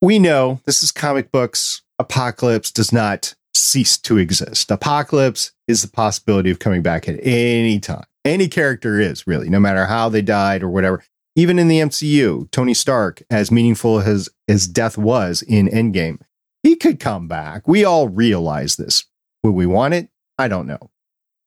[0.00, 4.70] We know this is comic books apocalypse does not cease to exist.
[4.70, 8.04] Apocalypse is the possibility of coming back at any time.
[8.24, 11.02] Any character is really, no matter how they died or whatever.
[11.36, 16.20] Even in the MCU, Tony Stark, as meaningful as his death was in Endgame,
[16.62, 17.66] he could come back.
[17.68, 19.04] We all realize this.
[19.42, 20.08] Would we want it?
[20.38, 20.90] I don't know.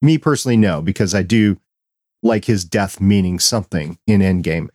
[0.01, 1.57] Me personally, no, because I do
[2.21, 4.67] like his death meaning something in Endgame.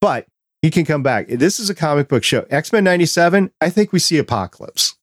[0.00, 0.26] But
[0.62, 1.28] he can come back.
[1.28, 2.46] This is a comic book show.
[2.48, 4.96] X Men 97, I think we see Apocalypse.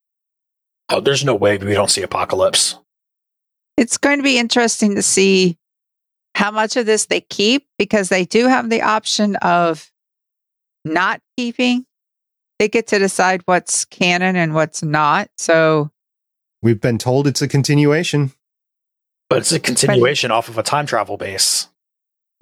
[0.89, 2.77] Oh, there's no way we don't see Apocalypse.
[3.75, 5.57] It's going to be interesting to see
[6.33, 9.91] how much of this they keep because they do have the option of
[10.85, 11.85] not keeping.
[12.59, 15.29] They get to decide what's canon and what's not.
[15.37, 15.91] So
[16.61, 18.31] We've been told it's a continuation.
[19.29, 21.67] But it's a continuation off of a time travel base.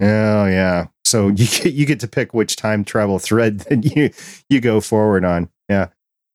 [0.00, 0.86] Oh yeah.
[1.04, 4.10] So you get you get to pick which time travel thread that you
[4.48, 5.50] you go forward on.
[5.68, 5.88] Yeah.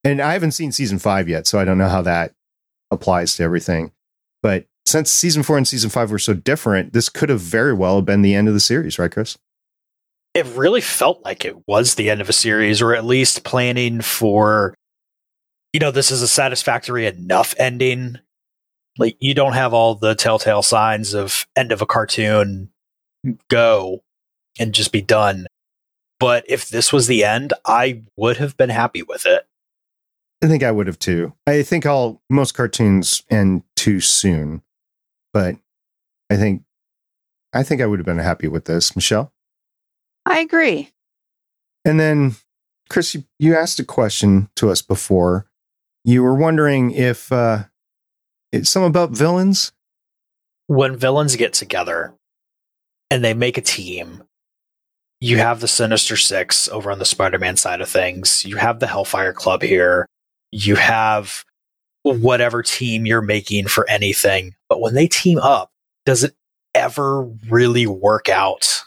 [0.03, 2.33] And I haven't seen season five yet, so I don't know how that
[2.89, 3.91] applies to everything.
[4.41, 8.01] But since season four and season five were so different, this could have very well
[8.01, 9.37] been the end of the series, right, Chris?
[10.33, 14.01] It really felt like it was the end of a series, or at least planning
[14.01, 14.73] for,
[15.73, 18.17] you know, this is a satisfactory enough ending.
[18.97, 22.71] Like, you don't have all the telltale signs of end of a cartoon
[23.49, 24.03] go
[24.59, 25.47] and just be done.
[26.19, 29.45] But if this was the end, I would have been happy with it.
[30.43, 31.33] I think I would have too.
[31.45, 34.63] I think all most cartoons end too soon,
[35.33, 35.55] but
[36.29, 36.63] I think
[37.53, 39.33] I think I would have been happy with this, Michelle.
[40.25, 40.91] I agree.
[41.83, 42.35] And then,
[42.89, 45.47] Chris, you, you asked a question to us before.
[46.03, 47.65] You were wondering if uh,
[48.51, 49.71] it's some about villains.
[50.67, 52.13] When villains get together
[53.09, 54.23] and they make a team,
[55.19, 58.45] you have the Sinister Six over on the Spider Man side of things.
[58.45, 60.07] You have the Hellfire Club here.
[60.51, 61.43] You have
[62.03, 64.55] whatever team you're making for anything.
[64.69, 65.71] But when they team up,
[66.05, 66.35] does it
[66.73, 68.83] ever really work out?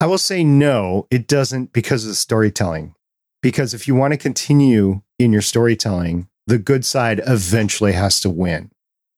[0.00, 2.94] I will say no, it doesn't because of the storytelling.
[3.42, 8.30] Because if you want to continue in your storytelling, the good side eventually has to
[8.30, 8.70] win.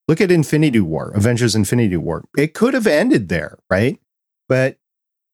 [0.07, 2.25] Look at Infinity War, Avengers Infinity War.
[2.37, 3.99] It could have ended there, right?
[4.49, 4.79] But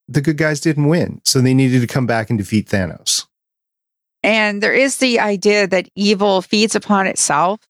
[0.09, 1.20] the good guys didn't win.
[1.24, 3.27] So they needed to come back and defeat Thanos.
[4.24, 7.60] And there is the idea that evil feeds upon itself.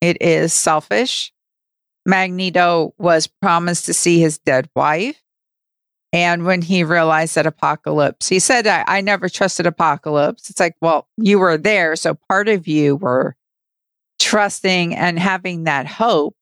[0.00, 1.32] It is selfish.
[2.06, 5.20] Magneto was promised to see his dead wife.
[6.12, 10.48] And when he realized that Apocalypse, he said, I, I never trusted Apocalypse.
[10.48, 11.96] It's like, well, you were there.
[11.96, 13.34] So part of you were
[14.20, 16.36] trusting and having that hope,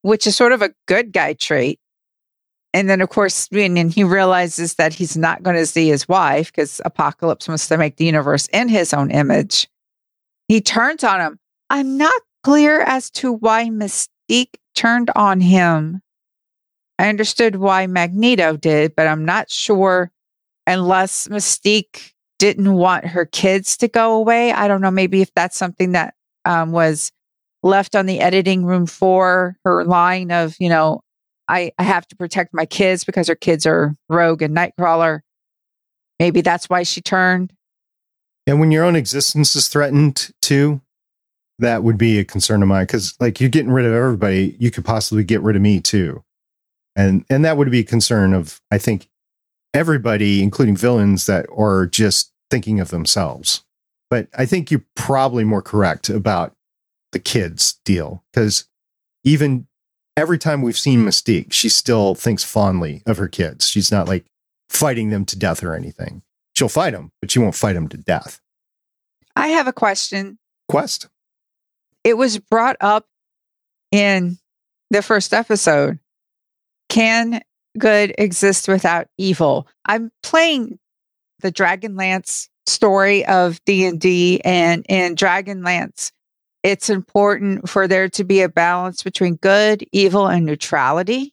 [0.00, 1.80] which is sort of a good guy trait.
[2.74, 6.52] And then, of course, and he realizes that he's not going to see his wife
[6.52, 9.68] because Apocalypse wants to make the universe in his own image.
[10.48, 11.38] He turns on him.
[11.70, 16.02] I'm not clear as to why Mystique turned on him.
[16.98, 20.10] I understood why Magneto did, but I'm not sure
[20.66, 24.52] unless Mystique didn't want her kids to go away.
[24.52, 24.90] I don't know.
[24.90, 27.12] Maybe if that's something that um, was
[27.62, 31.00] left on the editing room for her line of, you know,
[31.48, 35.20] I, I have to protect my kids because her kids are Rogue and Nightcrawler.
[36.18, 37.52] Maybe that's why she turned.
[38.46, 40.80] And when your own existence is threatened too,
[41.58, 44.70] that would be a concern of mine because, like, you're getting rid of everybody, you
[44.70, 46.22] could possibly get rid of me too,
[46.96, 49.08] and and that would be a concern of I think
[49.74, 53.64] everybody, including villains that are just thinking of themselves.
[54.10, 56.54] But I think you're probably more correct about
[57.12, 58.66] the kids deal because
[59.24, 59.66] even
[60.18, 63.68] every time we've seen Mystique, she still thinks fondly of her kids.
[63.68, 64.24] She's not like
[64.68, 66.22] fighting them to death or anything.
[66.54, 68.40] She'll fight them, but she won't fight them to death.
[69.36, 70.38] I have a question.
[70.68, 71.08] Quest.
[72.02, 73.06] It was brought up
[73.92, 74.38] in
[74.90, 76.00] the first episode.
[76.88, 77.40] Can
[77.78, 79.68] good exist without evil?
[79.84, 80.80] I'm playing
[81.40, 86.10] the Dragonlance story of D&D and in Dragonlance
[86.68, 91.32] it's important for there to be a balance between good, evil, and neutrality.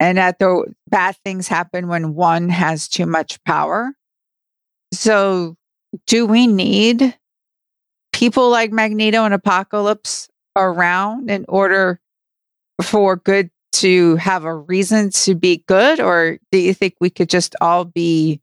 [0.00, 3.92] And that the bad things happen when one has too much power.
[4.94, 5.56] So,
[6.06, 7.14] do we need
[8.14, 12.00] people like Magneto and Apocalypse around in order
[12.82, 16.00] for good to have a reason to be good?
[16.00, 18.40] Or do you think we could just all be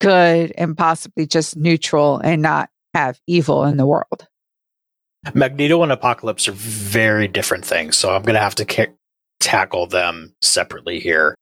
[0.00, 4.26] good and possibly just neutral and not have evil in the world?
[5.34, 8.92] Magneto and Apocalypse are very different things, so I'm going to have to ca-
[9.40, 11.34] tackle them separately here.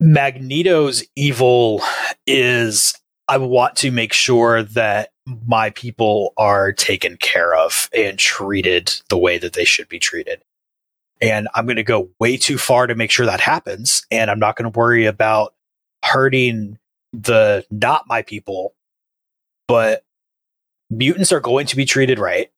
[0.00, 1.80] Magneto's evil
[2.26, 2.94] is
[3.28, 5.10] I want to make sure that
[5.46, 10.42] my people are taken care of and treated the way that they should be treated.
[11.20, 14.04] And I'm going to go way too far to make sure that happens.
[14.10, 15.54] And I'm not going to worry about
[16.04, 16.78] hurting
[17.12, 18.74] the not my people,
[19.68, 20.02] but
[20.90, 22.50] mutants are going to be treated right.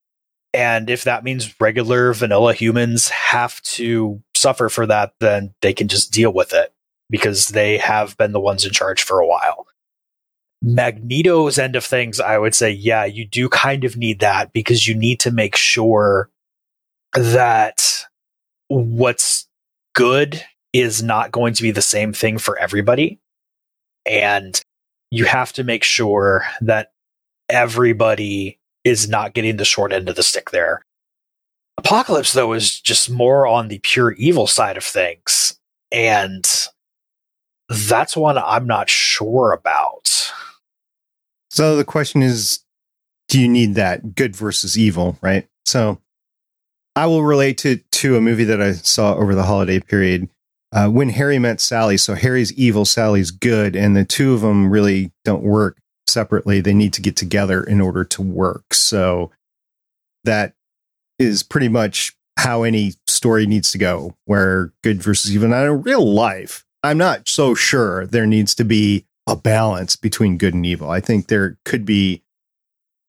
[0.55, 5.88] And if that means regular vanilla humans have to suffer for that, then they can
[5.88, 6.72] just deal with it
[7.11, 9.66] because they have been the ones in charge for a while.
[10.62, 14.86] Magneto's end of things, I would say, yeah, you do kind of need that because
[14.86, 16.30] you need to make sure
[17.14, 18.07] that
[18.68, 19.48] what's
[19.94, 20.42] good
[20.72, 23.18] is not going to be the same thing for everybody.
[24.07, 24.62] And
[25.11, 26.92] you have to make sure that
[27.48, 30.82] everybody is not getting the short end of the stick there.
[31.78, 35.59] Apocalypse, though, is just more on the pure evil side of things.
[35.91, 36.47] And
[37.68, 40.32] that's one I'm not sure about.
[41.51, 42.61] So the question is
[43.28, 45.47] do you need that good versus evil, right?
[45.64, 46.01] So
[46.95, 50.28] I will relate it to a movie that I saw over the holiday period.
[50.72, 54.70] Uh, when Harry met Sally, so Harry's evil, Sally's good, and the two of them
[54.70, 56.61] really don't work separately.
[56.61, 58.74] They need to get together in order to work.
[58.74, 59.30] So
[60.24, 60.55] that
[61.18, 65.52] is pretty much how any story needs to go, where good versus evil.
[65.52, 70.55] In real life, I'm not so sure there needs to be a balance between good
[70.55, 70.90] and evil.
[70.90, 72.22] I think there could be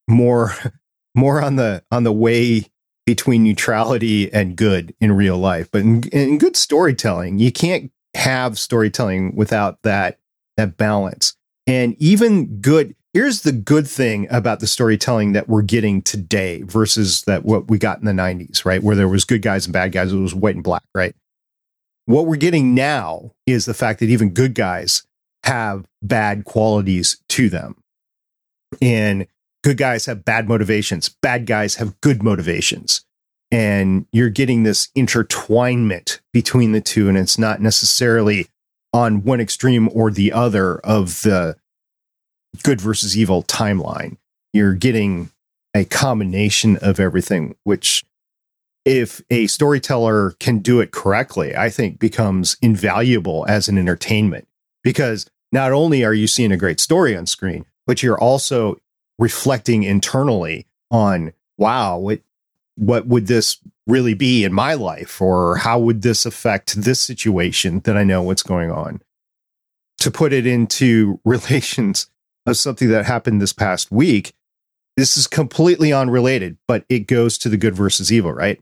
[0.07, 0.53] more
[1.15, 2.65] more on the on the way
[3.05, 5.69] between neutrality and good in real life.
[5.71, 10.19] But in, in good storytelling, you can't have storytelling without that
[10.57, 11.34] that balance.
[11.67, 17.23] And even good, here's the good thing about the storytelling that we're getting today versus
[17.23, 18.83] that what we got in the 90s, right?
[18.83, 21.15] Where there was good guys and bad guys, it was white and black, right?
[22.05, 25.03] What we're getting now is the fact that even good guys
[25.43, 27.75] have bad qualities to them.
[28.81, 29.25] And
[29.63, 33.03] good guys have bad motivations, bad guys have good motivations.
[33.51, 38.47] And you're getting this intertwinement between the two, and it's not necessarily
[38.95, 41.57] on one extreme or the other of the
[42.63, 44.15] good versus evil timeline.
[44.53, 45.31] You're getting
[45.75, 48.05] a combination of everything, which,
[48.85, 54.47] if a storyteller can do it correctly, I think becomes invaluable as an entertainment
[54.81, 58.79] because not only are you seeing a great story on screen, but you're also
[59.19, 62.21] reflecting internally on, wow, what,
[62.75, 63.57] what would this
[63.87, 68.21] really be in my life or how would this affect this situation that I know
[68.21, 69.01] what's going on.
[69.99, 72.09] To put it into relations
[72.45, 74.33] of something that happened this past week,
[74.97, 78.59] this is completely unrelated, but it goes to the good versus evil, right?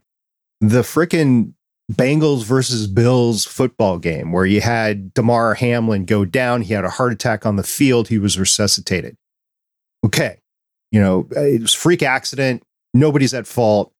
[0.60, 1.54] The freaking
[1.92, 6.62] Bengals versus Bills football game where you had Damar Hamlin go down.
[6.62, 8.08] He had a heart attack on the field.
[8.08, 9.16] He was resuscitated.
[10.04, 10.38] Okay.
[10.90, 12.62] You know, it was freak accident.
[12.94, 13.92] Nobody's at fault.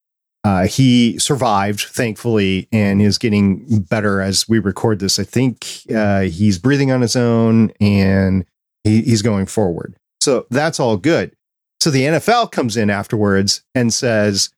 [0.45, 5.18] Uh, he survived, thankfully, and is getting better as we record this.
[5.18, 8.45] I think uh, he's breathing on his own and
[8.84, 9.97] he, he's going forward.
[10.20, 11.34] So that's all good.
[11.80, 14.51] So the NFL comes in afterwards and says,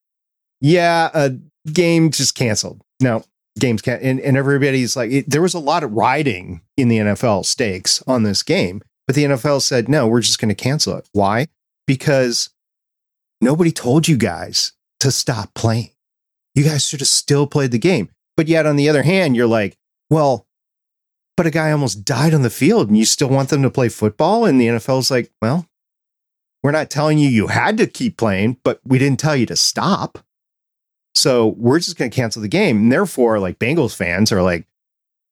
[0.60, 1.36] "Yeah, a
[1.72, 2.82] game just canceled.
[3.00, 3.22] No,
[3.58, 6.98] games can't." And, and everybody's like, it, "There was a lot of riding in the
[6.98, 10.96] NFL stakes on this game, but the NFL said, no, we're just going to cancel
[10.96, 11.08] it.
[11.12, 11.46] Why?
[11.86, 12.50] Because
[13.40, 15.90] nobody told you guys to stop playing.
[16.54, 18.10] You guys should have still played the game.
[18.36, 19.78] But yet, on the other hand, you're like,
[20.10, 20.46] well,
[21.36, 23.88] but a guy almost died on the field and you still want them to play
[23.88, 24.44] football?
[24.44, 25.66] And the NFL's like, well,
[26.62, 29.56] we're not telling you you had to keep playing, but we didn't tell you to
[29.56, 30.18] stop.
[31.14, 32.76] So we're just going to cancel the game.
[32.76, 34.66] And therefore, like Bengals fans are like,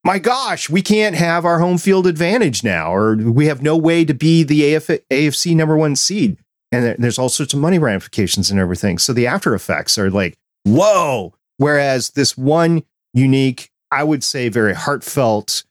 [0.04, 4.04] my gosh, we can't have our home field advantage now, or we have no way
[4.04, 6.36] to be the AF- AFC number one seed
[6.74, 8.98] and there's all sorts of money ramifications and everything.
[8.98, 11.34] So the after effects are like, whoa.
[11.58, 15.64] Whereas this one unique, I would say, very heartfelt,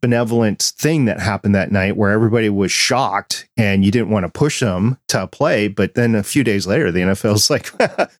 [0.00, 4.32] benevolent thing that happened that night where everybody was shocked and you didn't want to
[4.32, 5.68] push them to play.
[5.68, 7.72] But then a few days later, the NFL's like,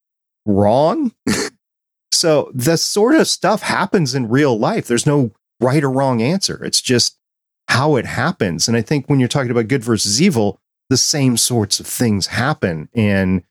[0.46, 1.12] wrong.
[2.12, 4.86] so the sort of stuff happens in real life.
[4.86, 6.64] There's no right or wrong answer.
[6.64, 7.16] It's just
[7.68, 8.68] how it happens.
[8.68, 10.58] And I think when you're talking about good versus evil,
[10.92, 12.86] the same sorts of things happen.
[12.94, 13.44] And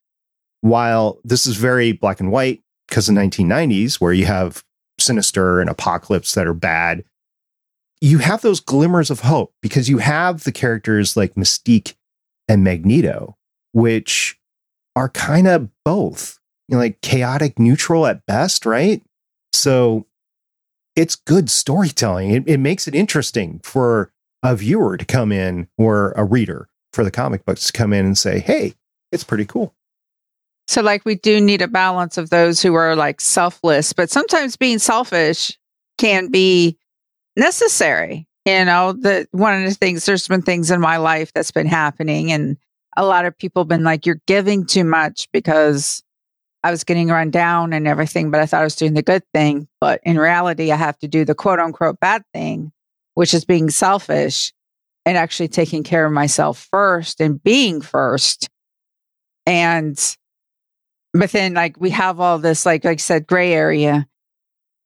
[0.61, 4.63] while this is very black and white because of 1990s, where you have
[4.99, 7.03] Sinister and Apocalypse that are bad,
[7.99, 11.95] you have those glimmers of hope because you have the characters like Mystique
[12.47, 13.37] and Magneto,
[13.71, 14.37] which
[14.95, 19.01] are kind of both, you know, like chaotic neutral at best, right?
[19.51, 20.05] So
[20.95, 22.29] it's good storytelling.
[22.29, 24.11] It, it makes it interesting for
[24.43, 28.05] a viewer to come in or a reader for the comic books to come in
[28.05, 28.75] and say, hey,
[29.11, 29.73] it's pretty cool.
[30.67, 34.55] So, like, we do need a balance of those who are like selfless, but sometimes
[34.55, 35.57] being selfish
[35.97, 36.77] can be
[37.35, 38.27] necessary.
[38.45, 41.67] You know, the one of the things, there's been things in my life that's been
[41.67, 42.57] happening, and
[42.97, 46.03] a lot of people been like, you're giving too much because
[46.63, 49.23] I was getting run down and everything, but I thought I was doing the good
[49.33, 49.67] thing.
[49.79, 52.71] But in reality, I have to do the quote unquote bad thing,
[53.15, 54.53] which is being selfish
[55.05, 58.49] and actually taking care of myself first and being first.
[59.45, 59.99] And,
[61.13, 64.07] but then like we have all this, like, like I said, gray area.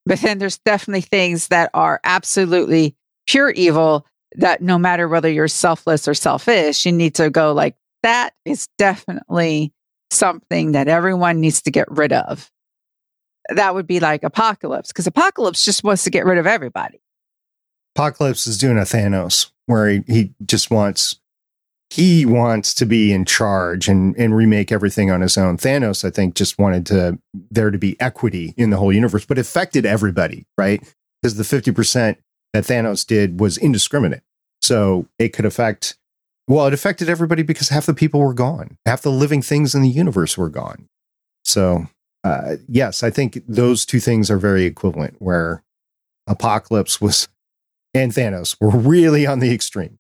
[0.06, 2.96] But then there's definitely things that are absolutely
[3.28, 4.06] pure evil
[4.38, 8.68] that no matter whether you're selfless or selfish, you need to go like, that is
[8.78, 9.74] definitely
[10.12, 12.52] something that everyone needs to get rid of.
[13.50, 17.02] That would be like Apocalypse, because Apocalypse just wants to get rid of everybody.
[17.96, 21.20] Apocalypse is doing a Thanos where he, he just wants
[21.90, 25.58] he wants to be in charge and, and remake everything on his own.
[25.58, 27.20] Thanos, I think, just wanted to
[27.52, 30.82] there to be equity in the whole universe, but affected everybody, right?
[31.22, 32.18] Because the 50%
[32.54, 34.24] that Thanos did was indiscriminate.
[34.62, 35.98] So it could affect
[36.48, 38.78] well, it affected everybody because half the people were gone.
[38.86, 40.88] Half the living things in the universe were gone.
[41.44, 41.88] So
[42.24, 45.64] uh, yes, I think those two things are very equivalent where
[46.28, 47.28] Apocalypse was
[47.96, 49.98] and Thanos were really on the extreme.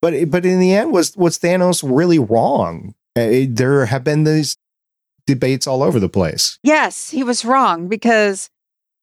[0.00, 2.94] But but in the end, was was Thanos really wrong?
[3.16, 4.56] Uh, there have been these
[5.26, 6.58] debates all over the place.
[6.62, 8.50] Yes, he was wrong because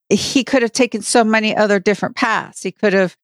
[0.10, 2.64] he could have taken so many other different paths.
[2.64, 3.16] He could have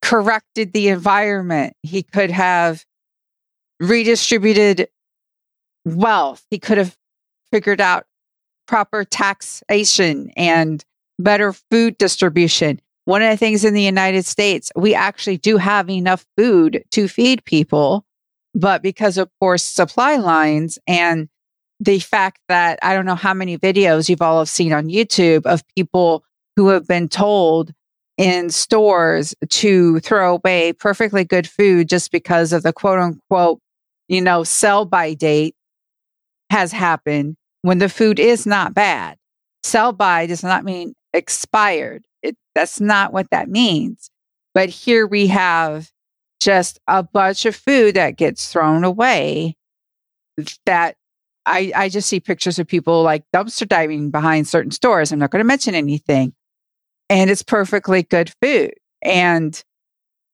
[0.00, 1.74] corrected the environment.
[1.82, 2.84] He could have
[3.80, 4.88] redistributed
[5.84, 6.46] wealth.
[6.50, 6.96] He could have
[7.52, 8.06] figured out
[8.66, 10.84] proper taxation and
[11.18, 12.80] better food distribution.
[13.08, 17.08] One of the things in the United States, we actually do have enough food to
[17.08, 18.04] feed people,
[18.54, 21.30] but because of poor supply lines and
[21.80, 25.46] the fact that I don't know how many videos you've all have seen on YouTube
[25.46, 26.22] of people
[26.56, 27.72] who have been told
[28.18, 33.58] in stores to throw away perfectly good food just because of the quote unquote,
[34.08, 35.54] you know, sell by date
[36.50, 39.16] has happened when the food is not bad.
[39.62, 42.04] Sell by does not mean expired.
[42.22, 44.10] It, that's not what that means.
[44.54, 45.90] But here we have
[46.40, 49.56] just a bunch of food that gets thrown away
[50.66, 50.96] that
[51.46, 55.10] I, I just see pictures of people like dumpster diving behind certain stores.
[55.10, 56.34] I'm not going to mention anything.
[57.10, 59.62] And it's perfectly good food and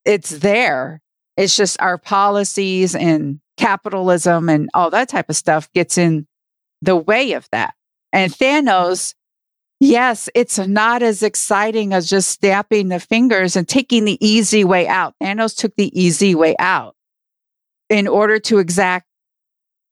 [0.05, 1.01] it's there.
[1.37, 6.27] It's just our policies and capitalism and all that type of stuff gets in
[6.83, 7.75] the way of that.
[8.13, 9.15] And Thanos
[9.87, 14.89] Yes, it's not as exciting as just snapping the fingers and taking the easy way
[14.89, 15.13] out.
[15.23, 16.97] Thanos took the easy way out
[17.91, 19.07] in order to exact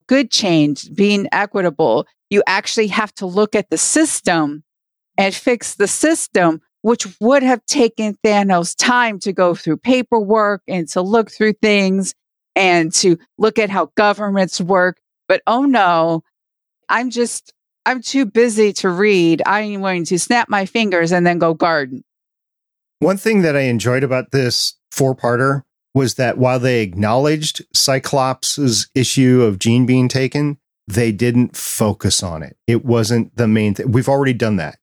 [0.07, 2.07] good change, being equitable.
[2.31, 4.63] You actually have to look at the system
[5.15, 10.87] and fix the system, which would have taken Thanos time to go through paperwork and
[10.87, 12.15] to look through things
[12.55, 14.97] and to look at how governments work.
[15.27, 16.23] But oh no,
[16.89, 17.53] I'm just
[17.85, 19.41] I'm too busy to read.
[19.45, 22.03] I'm going to snap my fingers and then go garden.
[22.99, 25.63] One thing that I enjoyed about this four parter
[25.93, 30.57] was that while they acknowledged Cyclops' issue of Jean being taken,
[30.87, 32.57] they didn't focus on it.
[32.67, 33.91] It wasn't the main thing.
[33.91, 34.79] We've already done that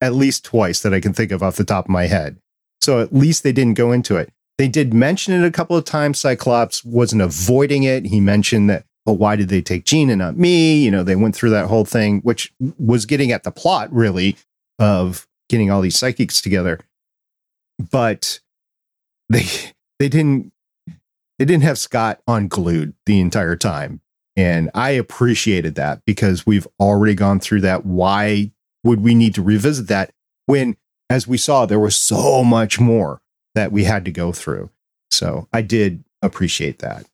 [0.00, 2.38] at least twice that I can think of off the top of my head.
[2.80, 4.32] So at least they didn't go into it.
[4.58, 6.18] They did mention it a couple of times.
[6.18, 8.06] Cyclops wasn't avoiding it.
[8.06, 10.82] He mentioned that well, why did they take Jean and not me?
[10.84, 14.36] You know, they went through that whole thing, which was getting at the plot really
[14.78, 16.80] of getting all these psychics together.
[17.90, 18.40] But
[19.28, 19.44] they
[19.98, 20.52] they didn't
[21.38, 24.00] they didn't have Scott unglued the entire time.
[24.36, 27.86] And I appreciated that because we've already gone through that.
[27.86, 28.50] Why
[28.84, 30.10] would we need to revisit that
[30.44, 30.76] when,
[31.08, 33.22] as we saw, there was so much more
[33.54, 34.70] that we had to go through?
[35.10, 37.06] So I did appreciate that.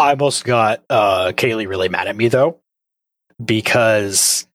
[0.00, 2.58] I almost got uh, Kaylee really mad at me though,
[3.44, 4.46] because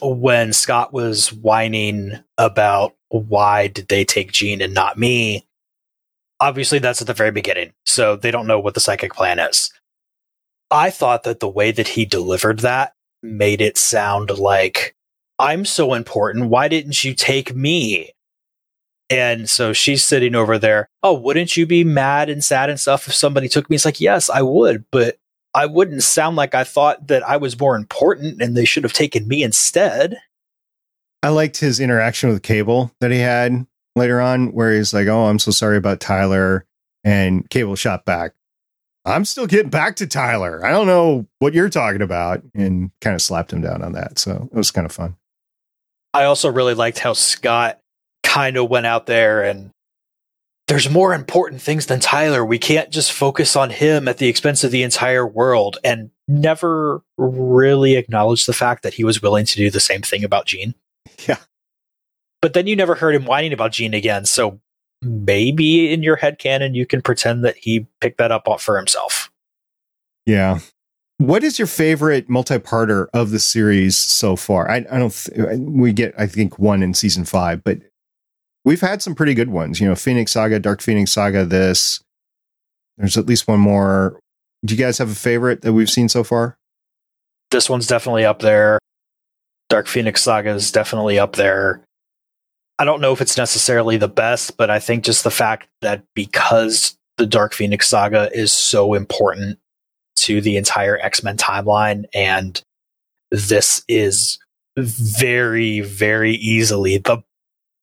[0.00, 5.46] when Scott was whining about why did they take Jean and not me,
[6.40, 9.70] obviously that's at the very beginning, so they don't know what the psychic plan is.
[10.70, 14.96] I thought that the way that he delivered that made it sound like
[15.38, 16.48] I'm so important.
[16.48, 18.12] Why didn't you take me?
[19.08, 20.88] And so she's sitting over there.
[21.02, 23.76] Oh, wouldn't you be mad and sad and stuff if somebody took me?
[23.76, 25.18] It's like, yes, I would, but
[25.54, 28.92] I wouldn't sound like I thought that I was more important and they should have
[28.92, 30.18] taken me instead.
[31.22, 35.26] I liked his interaction with Cable that he had later on, where he's like, Oh,
[35.26, 36.66] I'm so sorry about Tyler.
[37.04, 38.32] And Cable shot back,
[39.04, 40.64] I'm still getting back to Tyler.
[40.66, 42.42] I don't know what you're talking about.
[42.54, 44.18] And kind of slapped him down on that.
[44.18, 45.16] So it was kind of fun.
[46.12, 47.80] I also really liked how Scott
[48.36, 49.70] kind of went out there and
[50.68, 52.44] there's more important things than Tyler.
[52.44, 57.02] We can't just focus on him at the expense of the entire world and never
[57.16, 60.74] really acknowledge the fact that he was willing to do the same thing about Jean.
[61.26, 61.38] Yeah.
[62.42, 64.26] But then you never heard him whining about Jean again.
[64.26, 64.60] So
[65.00, 69.30] maybe in your head canon, you can pretend that he picked that up for himself.
[70.26, 70.58] Yeah.
[71.16, 74.70] What is your favorite multi-parter of the series so far?
[74.70, 75.10] I, I don't.
[75.14, 77.78] Th- we get, I think, one in season five, but
[78.66, 79.80] we've had some pretty good ones.
[79.80, 81.46] You know, Phoenix Saga, Dark Phoenix Saga.
[81.46, 82.02] This.
[82.98, 84.18] There's at least one more.
[84.64, 86.58] Do you guys have a favorite that we've seen so far?
[87.50, 88.78] This one's definitely up there.
[89.68, 91.82] Dark Phoenix Saga is definitely up there.
[92.78, 96.02] I don't know if it's necessarily the best, but I think just the fact that
[96.14, 99.58] because the Dark Phoenix Saga is so important
[100.16, 102.60] to the entire X Men timeline, and
[103.30, 104.38] this is
[104.76, 107.22] very, very easily the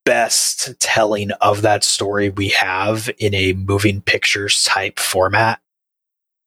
[0.06, 5.60] best telling of that story we have in a moving pictures type format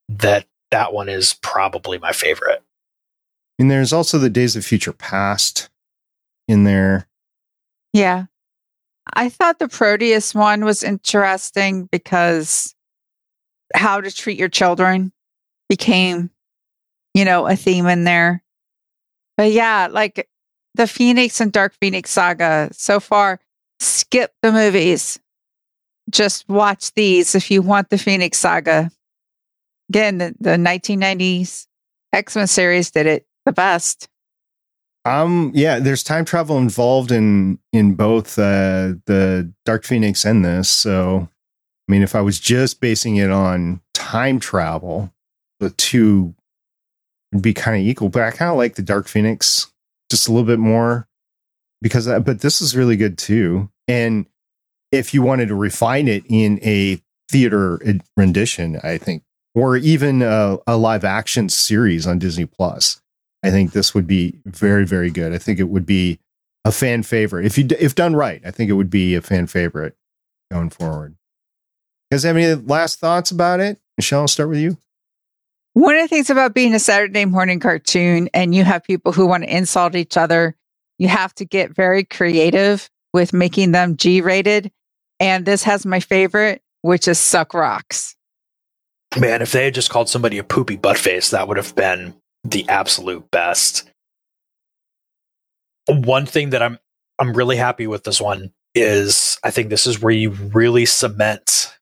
[0.09, 2.63] that that one is probably my favorite.
[3.59, 5.71] And there's also the days of future past
[6.49, 7.09] in there.
[7.93, 8.27] Yeah.
[9.15, 12.75] I thought the proteus one was interesting because
[13.75, 15.13] how to treat your children
[15.69, 16.31] became
[17.15, 18.43] you know a theme in there.
[19.37, 20.29] But yeah like
[20.75, 23.41] the phoenix and dark phoenix saga so far
[23.81, 25.19] skip the movies.
[26.11, 28.91] Just watch these if you want the Phoenix Saga.
[29.89, 31.67] Again, the, the 1990s
[32.13, 34.09] X Men series did it the best.
[35.05, 40.69] Um, yeah, there's time travel involved in in both uh, the Dark Phoenix and this.
[40.69, 41.29] So,
[41.89, 45.13] I mean, if I was just basing it on time travel,
[45.61, 46.35] the two
[47.33, 48.09] would be kind of equal.
[48.09, 49.73] But I kind of like the Dark Phoenix
[50.11, 51.07] just a little bit more
[51.83, 53.71] because uh, but this is really good too.
[53.89, 54.27] And
[54.93, 57.81] if you wanted to refine it in a theater
[58.17, 59.23] rendition i think
[59.55, 63.01] or even a, a live action series on disney plus
[63.43, 65.33] i think this would be very very good.
[65.33, 66.19] I think it would be
[66.65, 67.47] a fan favorite.
[67.47, 69.97] If you if done right i think it would be a fan favorite
[70.51, 71.17] going forward.
[72.13, 73.79] Guys have any last thoughts about it?
[73.97, 74.79] Michelle i'll start with you.
[75.75, 79.27] One of the things about being a saturday morning cartoon and you have people who
[79.27, 80.57] want to insult each other
[80.99, 84.71] you have to get very creative with making them G rated.
[85.19, 88.15] And this has my favorite, which is Suck Rocks.
[89.19, 92.15] Man, if they had just called somebody a poopy butt face, that would have been
[92.45, 93.91] the absolute best.
[95.87, 96.79] One thing that I'm
[97.19, 101.73] I'm really happy with this one is I think this is where you really cement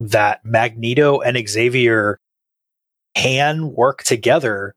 [0.00, 2.18] that Magneto and Xavier
[3.14, 4.74] can work together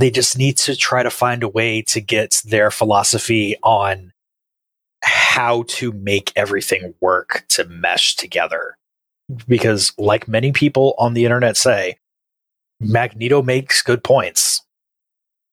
[0.00, 4.12] they just need to try to find a way to get their philosophy on
[5.02, 8.76] how to make everything work to mesh together.
[9.46, 11.98] Because, like many people on the internet say,
[12.80, 14.62] Magneto makes good points.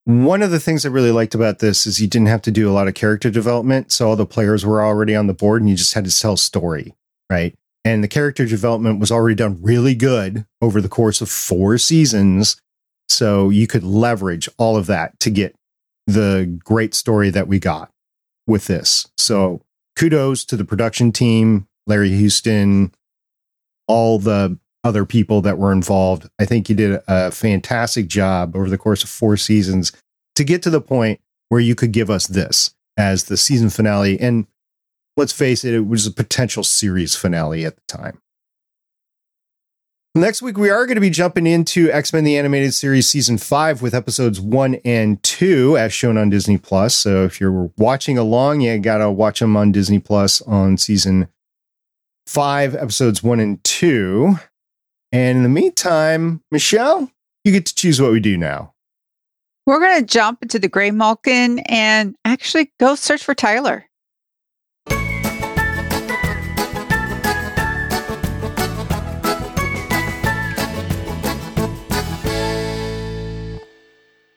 [0.06, 2.70] One of the things I really liked about this is you didn't have to do
[2.70, 3.92] a lot of character development.
[3.92, 6.38] So all the players were already on the board and you just had to tell
[6.38, 6.96] story,
[7.30, 7.54] right?
[7.84, 12.56] And the character development was already done really good over the course of four seasons
[13.10, 15.56] so you could leverage all of that to get
[16.06, 17.92] the great story that we got
[18.46, 19.08] with this.
[19.18, 19.62] So
[19.96, 22.94] kudos to the production team, Larry Houston,
[23.88, 26.30] all the other people that were involved.
[26.40, 29.92] I think you did a fantastic job over the course of four seasons
[30.36, 34.20] to get to the point where you could give us this as the season finale.
[34.20, 34.48] And
[35.18, 38.22] let's face it, it was a potential series finale at the time.
[40.18, 43.38] Next week, we are going to be jumping into X Men the Animated Series Season
[43.38, 46.96] 5 with episodes 1 and 2 as shown on Disney Plus.
[46.96, 51.28] So if you're watching along, you got to watch them on Disney Plus on Season
[52.26, 54.40] 5, episodes 1 and 2.
[55.12, 57.12] And in the meantime, Michelle,
[57.44, 58.74] you get to choose what we do now.
[59.68, 63.86] We're going to jump into the Graymalkin and actually go search for Tyler.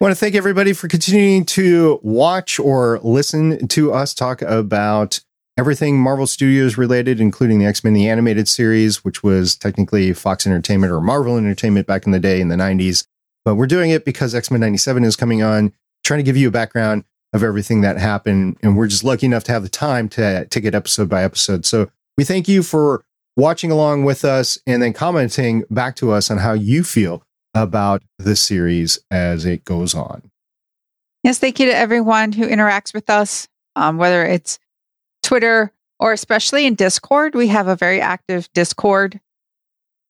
[0.00, 5.20] Want to thank everybody for continuing to watch or listen to us talk about
[5.58, 10.46] everything Marvel Studios related, including the X Men the Animated Series, which was technically Fox
[10.46, 13.06] Entertainment or Marvel Entertainment back in the day in the 90s.
[13.44, 16.48] But we're doing it because X Men 97 is coming on, trying to give you
[16.48, 18.56] a background of everything that happened.
[18.62, 21.66] And we're just lucky enough to have the time to take it episode by episode.
[21.66, 23.04] So we thank you for
[23.36, 27.22] watching along with us and then commenting back to us on how you feel
[27.54, 30.30] about the series as it goes on.
[31.22, 34.58] Yes, thank you to everyone who interacts with us, um, whether it's
[35.22, 37.34] Twitter or especially in Discord.
[37.34, 39.20] We have a very active Discord.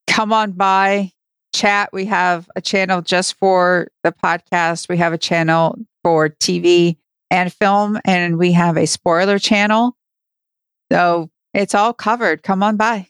[0.06, 1.12] Come on by,
[1.52, 1.90] chat.
[1.92, 6.96] We have a channel just for the podcast, we have a channel for TV
[7.30, 9.96] and film, and we have a spoiler channel.
[10.90, 12.42] So it's all covered.
[12.42, 13.09] Come on by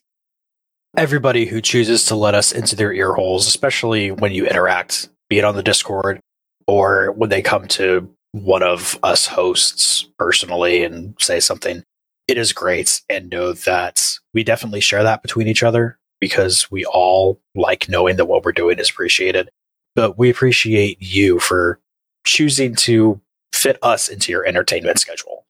[0.97, 5.39] everybody who chooses to let us into their ear holes, especially when you interact, be
[5.39, 6.21] it on the Discord
[6.67, 11.83] or when they come to one of us hosts personally and say something.
[12.29, 16.85] it is great and know that we definitely share that between each other because we
[16.85, 19.51] all like knowing that what we're doing is appreciated.
[19.97, 21.81] But we appreciate you for
[22.25, 23.21] choosing to
[23.53, 25.45] fit us into your entertainment schedule.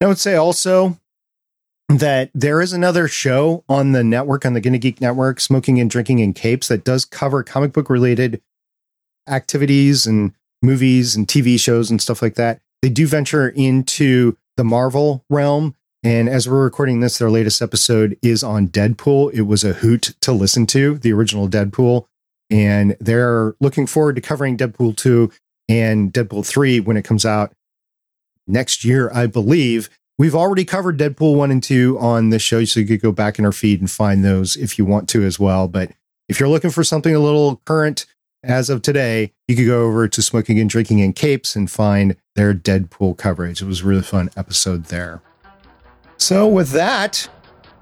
[0.00, 0.98] I would say also
[1.98, 5.90] that there is another show on the network, on the Gonna Geek Network, Smoking and
[5.90, 8.40] Drinking in Capes, that does cover comic book related
[9.28, 10.32] activities and
[10.62, 12.60] movies and TV shows and stuff like that.
[12.82, 15.74] They do venture into the Marvel realm.
[16.04, 19.32] And as we're recording this, their latest episode is on Deadpool.
[19.32, 22.06] It was a hoot to listen to, the original Deadpool.
[22.50, 25.30] And they're looking forward to covering Deadpool 2
[25.68, 27.52] and Deadpool 3 when it comes out
[28.46, 29.88] next year, I believe.
[30.22, 33.40] We've already covered Deadpool 1 and 2 on this show, so you could go back
[33.40, 35.66] in our feed and find those if you want to as well.
[35.66, 35.90] But
[36.28, 38.06] if you're looking for something a little current
[38.44, 42.14] as of today, you could go over to Smoking and Drinking in Capes and find
[42.36, 43.62] their Deadpool coverage.
[43.62, 45.20] It was a really fun episode there.
[46.18, 47.28] So, with that,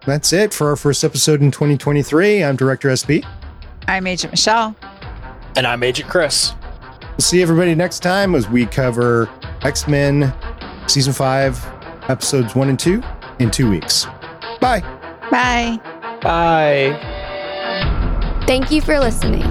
[0.07, 2.43] that's it for our first episode in 2023.
[2.43, 3.23] I'm Director SB.
[3.87, 4.75] I'm Agent Michelle.
[5.57, 6.55] And I'm Agent Chris.
[7.03, 9.29] We'll see everybody next time as we cover
[9.61, 10.33] X Men
[10.87, 13.03] Season 5, Episodes 1 and 2
[13.39, 14.07] in two weeks.
[14.61, 14.81] Bye.
[15.31, 15.79] Bye.
[16.23, 16.99] Bye.
[18.47, 19.45] Thank you for listening.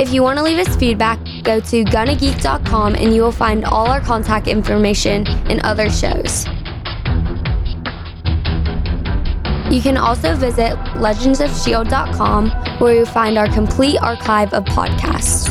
[0.00, 3.86] If you want to leave us feedback, go to gonnageek.com and you will find all
[3.86, 6.46] our contact information and other shows.
[9.70, 15.50] You can also visit legendsofshield.com where you'll find our complete archive of podcasts.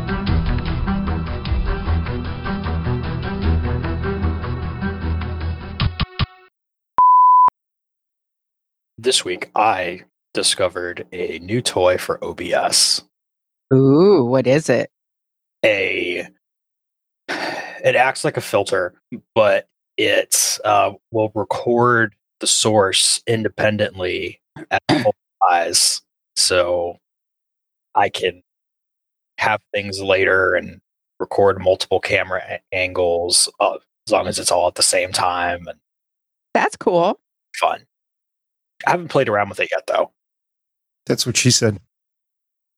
[9.01, 10.03] This week, I
[10.35, 13.01] discovered a new toy for OBS.
[13.73, 14.91] Ooh, what is it?
[15.65, 16.27] A
[17.27, 18.93] it acts like a filter,
[19.33, 24.39] but it uh, will record the source independently
[24.69, 25.15] at full
[25.49, 26.03] size,
[26.35, 26.97] so
[27.95, 28.43] I can
[29.39, 30.79] have things later and
[31.19, 33.77] record multiple camera a- angles uh,
[34.07, 35.79] as long as it's all at the same time and
[36.53, 37.19] That's cool.
[37.55, 37.83] fun.
[38.85, 40.11] I haven't played around with it yet, though.
[41.05, 41.79] That's what she said.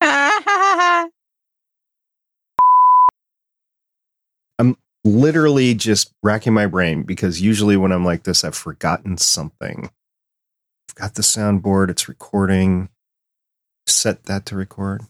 [4.58, 9.90] I'm literally just racking my brain because usually when I'm like this, I've forgotten something.
[10.90, 12.88] I've got the soundboard, it's recording.
[13.86, 15.02] Set that to record.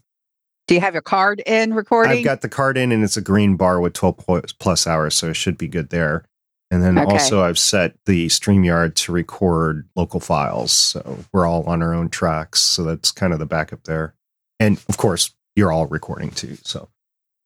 [0.67, 2.19] Do you have your card in recording?
[2.19, 4.25] I've got the card in and it's a green bar with 12
[4.59, 6.25] plus hours, so it should be good there.
[6.71, 7.13] And then Okay.
[7.13, 10.73] also I've set the StreamYard to record local files.
[10.73, 12.61] So we're all on our own tracks.
[12.61, 14.15] So that's kind of the backup there.
[14.59, 16.57] And of course, you're all recording too.
[16.65, 16.89] So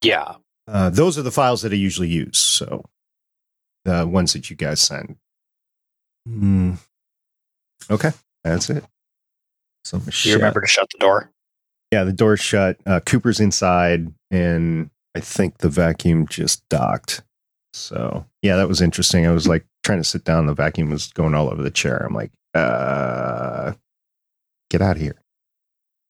[0.03, 0.37] Yeah.
[0.66, 2.39] uh, those are the files that I usually use.
[2.39, 2.85] So
[3.85, 5.16] the ones that you guys send.
[6.27, 6.75] Hmm.
[7.91, 8.12] Okay,
[8.45, 8.85] that's it.
[9.85, 11.33] So You Michelle- remember to shut the door.
[11.91, 12.79] yeah, the door's shut.
[12.87, 17.23] Uh, Cooper's inside, and I think the vacuum just docked.
[17.79, 19.26] So yeah, that was interesting.
[19.26, 21.97] I was like trying to sit down, the vacuum was going all over the chair.
[22.05, 23.72] I'm like, uh,
[24.70, 25.16] get out of here.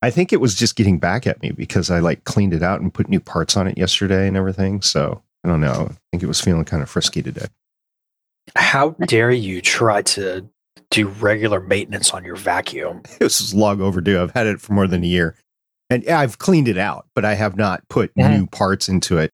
[0.03, 2.81] I think it was just getting back at me because I like cleaned it out
[2.81, 4.81] and put new parts on it yesterday and everything.
[4.83, 5.89] So I don't know.
[5.91, 7.47] I think it was feeling kind of frisky today.
[8.57, 10.49] How dare you try to
[10.91, 13.03] do regular maintenance on your vacuum?
[13.19, 14.23] This is long overdue.
[14.23, 15.35] I've had it for more than a year.
[15.91, 18.37] And I've cleaned it out, but I have not put Yeah.
[18.37, 19.33] new parts into it.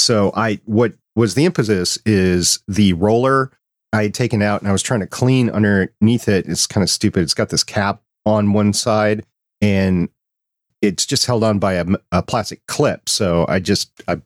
[0.00, 3.52] So I what was the impetus is the roller
[3.92, 6.46] I had taken out and I was trying to clean underneath it.
[6.46, 7.22] It's kind of stupid.
[7.22, 9.24] It's got this cap on one side
[9.60, 10.08] and
[10.80, 13.08] it's just held on by a plastic clip.
[13.08, 14.22] So I just I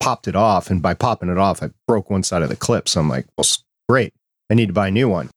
[0.00, 2.88] popped it off and by popping it off, I broke one side of the clip.
[2.88, 3.46] So I'm like, well,
[3.88, 4.14] great.
[4.50, 5.30] I need to buy a new one.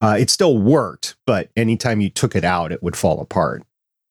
[0.00, 3.62] Uh, it still worked, but anytime you took it out, it would fall apart.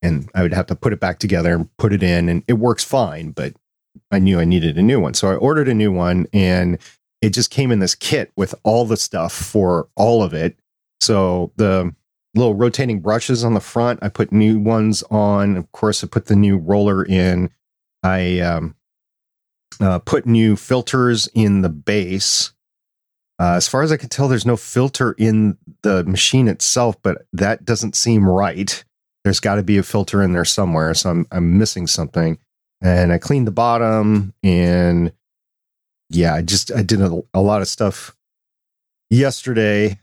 [0.01, 2.53] And I would have to put it back together and put it in, and it
[2.53, 3.32] works fine.
[3.32, 3.53] But
[4.12, 5.14] I knew I needed a new one.
[5.14, 6.78] So I ordered a new one, and
[7.22, 10.58] it just came in this kit with all the stuff for all of it.
[11.02, 11.94] So the
[12.36, 15.58] little rotating brushes on the front, I put new ones on.
[15.58, 17.50] Of course, I put the new roller in.
[18.02, 18.76] I um,
[19.80, 22.52] uh, put new filters in the base.
[23.39, 27.26] Uh, as far as I can tell, there's no filter in the machine itself, but
[27.34, 28.84] that doesn't seem right.
[29.24, 30.94] there's got to be a filter in there somewhere.
[30.94, 32.38] So I'm I'm missing something.
[32.84, 35.14] And I cleaned the bottom and
[36.10, 38.16] yeah, I just I did a, a lot of stuff
[39.10, 40.00] yesterday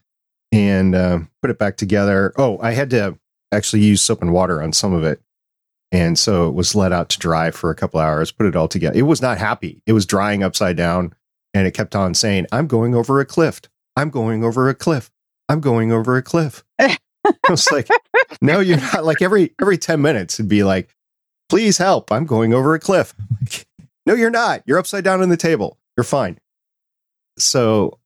[0.50, 2.32] and uh, put it back together.
[2.36, 3.18] Oh, I had to
[3.52, 5.20] actually use soap and water on some of it.
[5.92, 8.68] And so it was let out to dry for a couple hours, put it all
[8.68, 8.98] together.
[8.98, 9.82] It was not happy.
[9.86, 11.14] It was drying upside down
[11.52, 13.60] and it kept on saying, I'm going over a cliff.
[13.96, 15.10] I'm going over a cliff.
[15.48, 16.64] I'm going over a cliff.
[16.78, 16.96] I
[17.48, 17.88] was like,
[18.40, 19.04] no, you're not.
[19.04, 20.94] Like every every 10 minutes, it'd be like,
[21.50, 22.10] please help.
[22.10, 23.14] I'm going over a cliff.
[24.06, 24.62] No, you're not.
[24.64, 25.76] You're upside down on the table.
[25.94, 26.38] You're fine.
[27.38, 27.98] So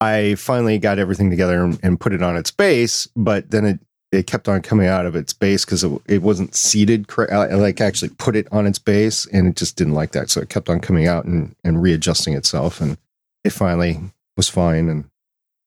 [0.00, 3.80] I finally got everything together and, and put it on its base, but then it
[4.12, 7.32] it kept on coming out of its base because it, it wasn't seated correct.
[7.32, 10.28] Uh, I like actually put it on its base and it just didn't like that.
[10.28, 12.80] So it kept on coming out and, and readjusting itself.
[12.80, 12.98] And
[13.44, 14.00] it finally
[14.36, 14.88] was fine.
[14.88, 15.08] And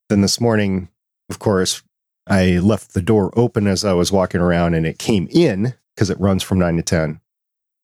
[0.09, 0.89] then this morning,
[1.29, 1.83] of course,
[2.27, 6.09] I left the door open as I was walking around and it came in because
[6.09, 7.19] it runs from nine to 10.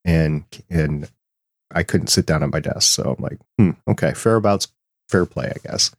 [0.05, 1.11] And, and
[1.73, 2.83] I couldn't sit down at my desk.
[2.93, 4.69] So I'm like, hmm, okay, fair abouts,
[5.09, 5.93] fair play, I guess.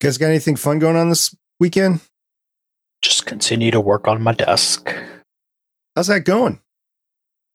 [0.00, 2.00] You guys got anything fun going on this weekend?
[3.02, 4.90] Just continue to work on my desk.
[5.94, 6.60] How's that going?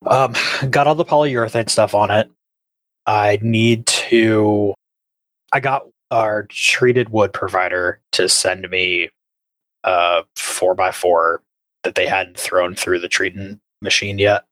[0.06, 0.36] Um,
[0.70, 2.30] got all the polyurethane stuff on it.
[3.08, 4.76] I need to.
[5.52, 9.10] I got our treated wood provider to send me
[9.84, 11.42] a four by four
[11.84, 14.46] that they hadn't thrown through the treating machine yet.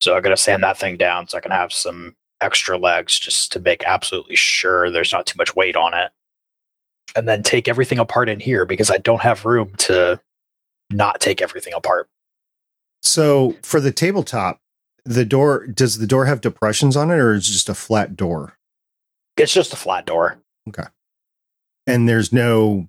[0.00, 3.52] So I'm gonna sand that thing down so I can have some extra legs just
[3.52, 6.10] to make absolutely sure there's not too much weight on it
[7.14, 10.20] and then take everything apart in here because I don't have room to
[10.90, 12.08] not take everything apart.
[13.02, 14.60] So for the tabletop,
[15.04, 18.16] the door does the door have depressions on it or is it just a flat
[18.16, 18.54] door?
[19.36, 20.38] It's just a flat door.
[20.68, 20.84] Okay.
[21.86, 22.88] And there's no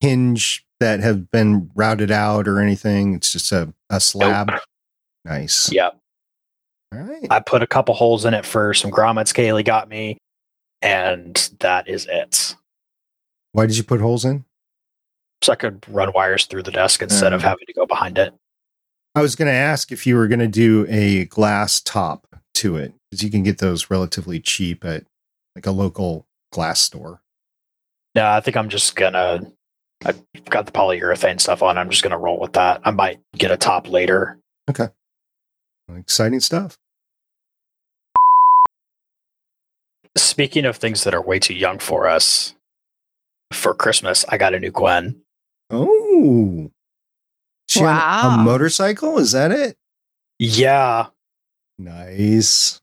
[0.00, 3.14] hinge that have been routed out or anything.
[3.14, 4.50] It's just a, a slab.
[4.50, 4.60] Nope.
[5.24, 5.70] Nice.
[5.72, 5.98] Yep.
[6.94, 7.26] All right.
[7.30, 10.18] I put a couple holes in it for some grommets Kaylee got me,
[10.82, 12.54] and that is it.
[13.52, 14.44] Why did you put holes in?
[15.42, 17.44] So I could run wires through the desk instead of Mm.
[17.44, 18.34] having to go behind it.
[19.14, 22.76] I was going to ask if you were going to do a glass top to
[22.76, 25.04] it because you can get those relatively cheap at
[25.54, 27.22] like a local glass store.
[28.14, 29.40] No, I think I'm just gonna.
[30.04, 31.78] I've got the polyurethane stuff on.
[31.78, 32.80] I'm just gonna roll with that.
[32.84, 34.38] I might get a top later.
[34.70, 34.88] Okay.
[35.96, 36.76] Exciting stuff.
[40.16, 42.54] Speaking of things that are way too young for us,
[43.52, 45.20] for Christmas, I got a new Gwen.
[45.70, 46.70] Oh.
[47.68, 48.36] She Wow.
[48.40, 49.18] a motorcycle?
[49.18, 49.76] Is that it?
[50.38, 51.06] Yeah,
[51.78, 52.80] Nice.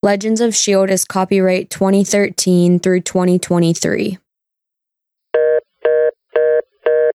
[0.00, 0.92] Legends of S.H.I.E.L.D.
[0.92, 4.18] is copyright 2013 through 2023.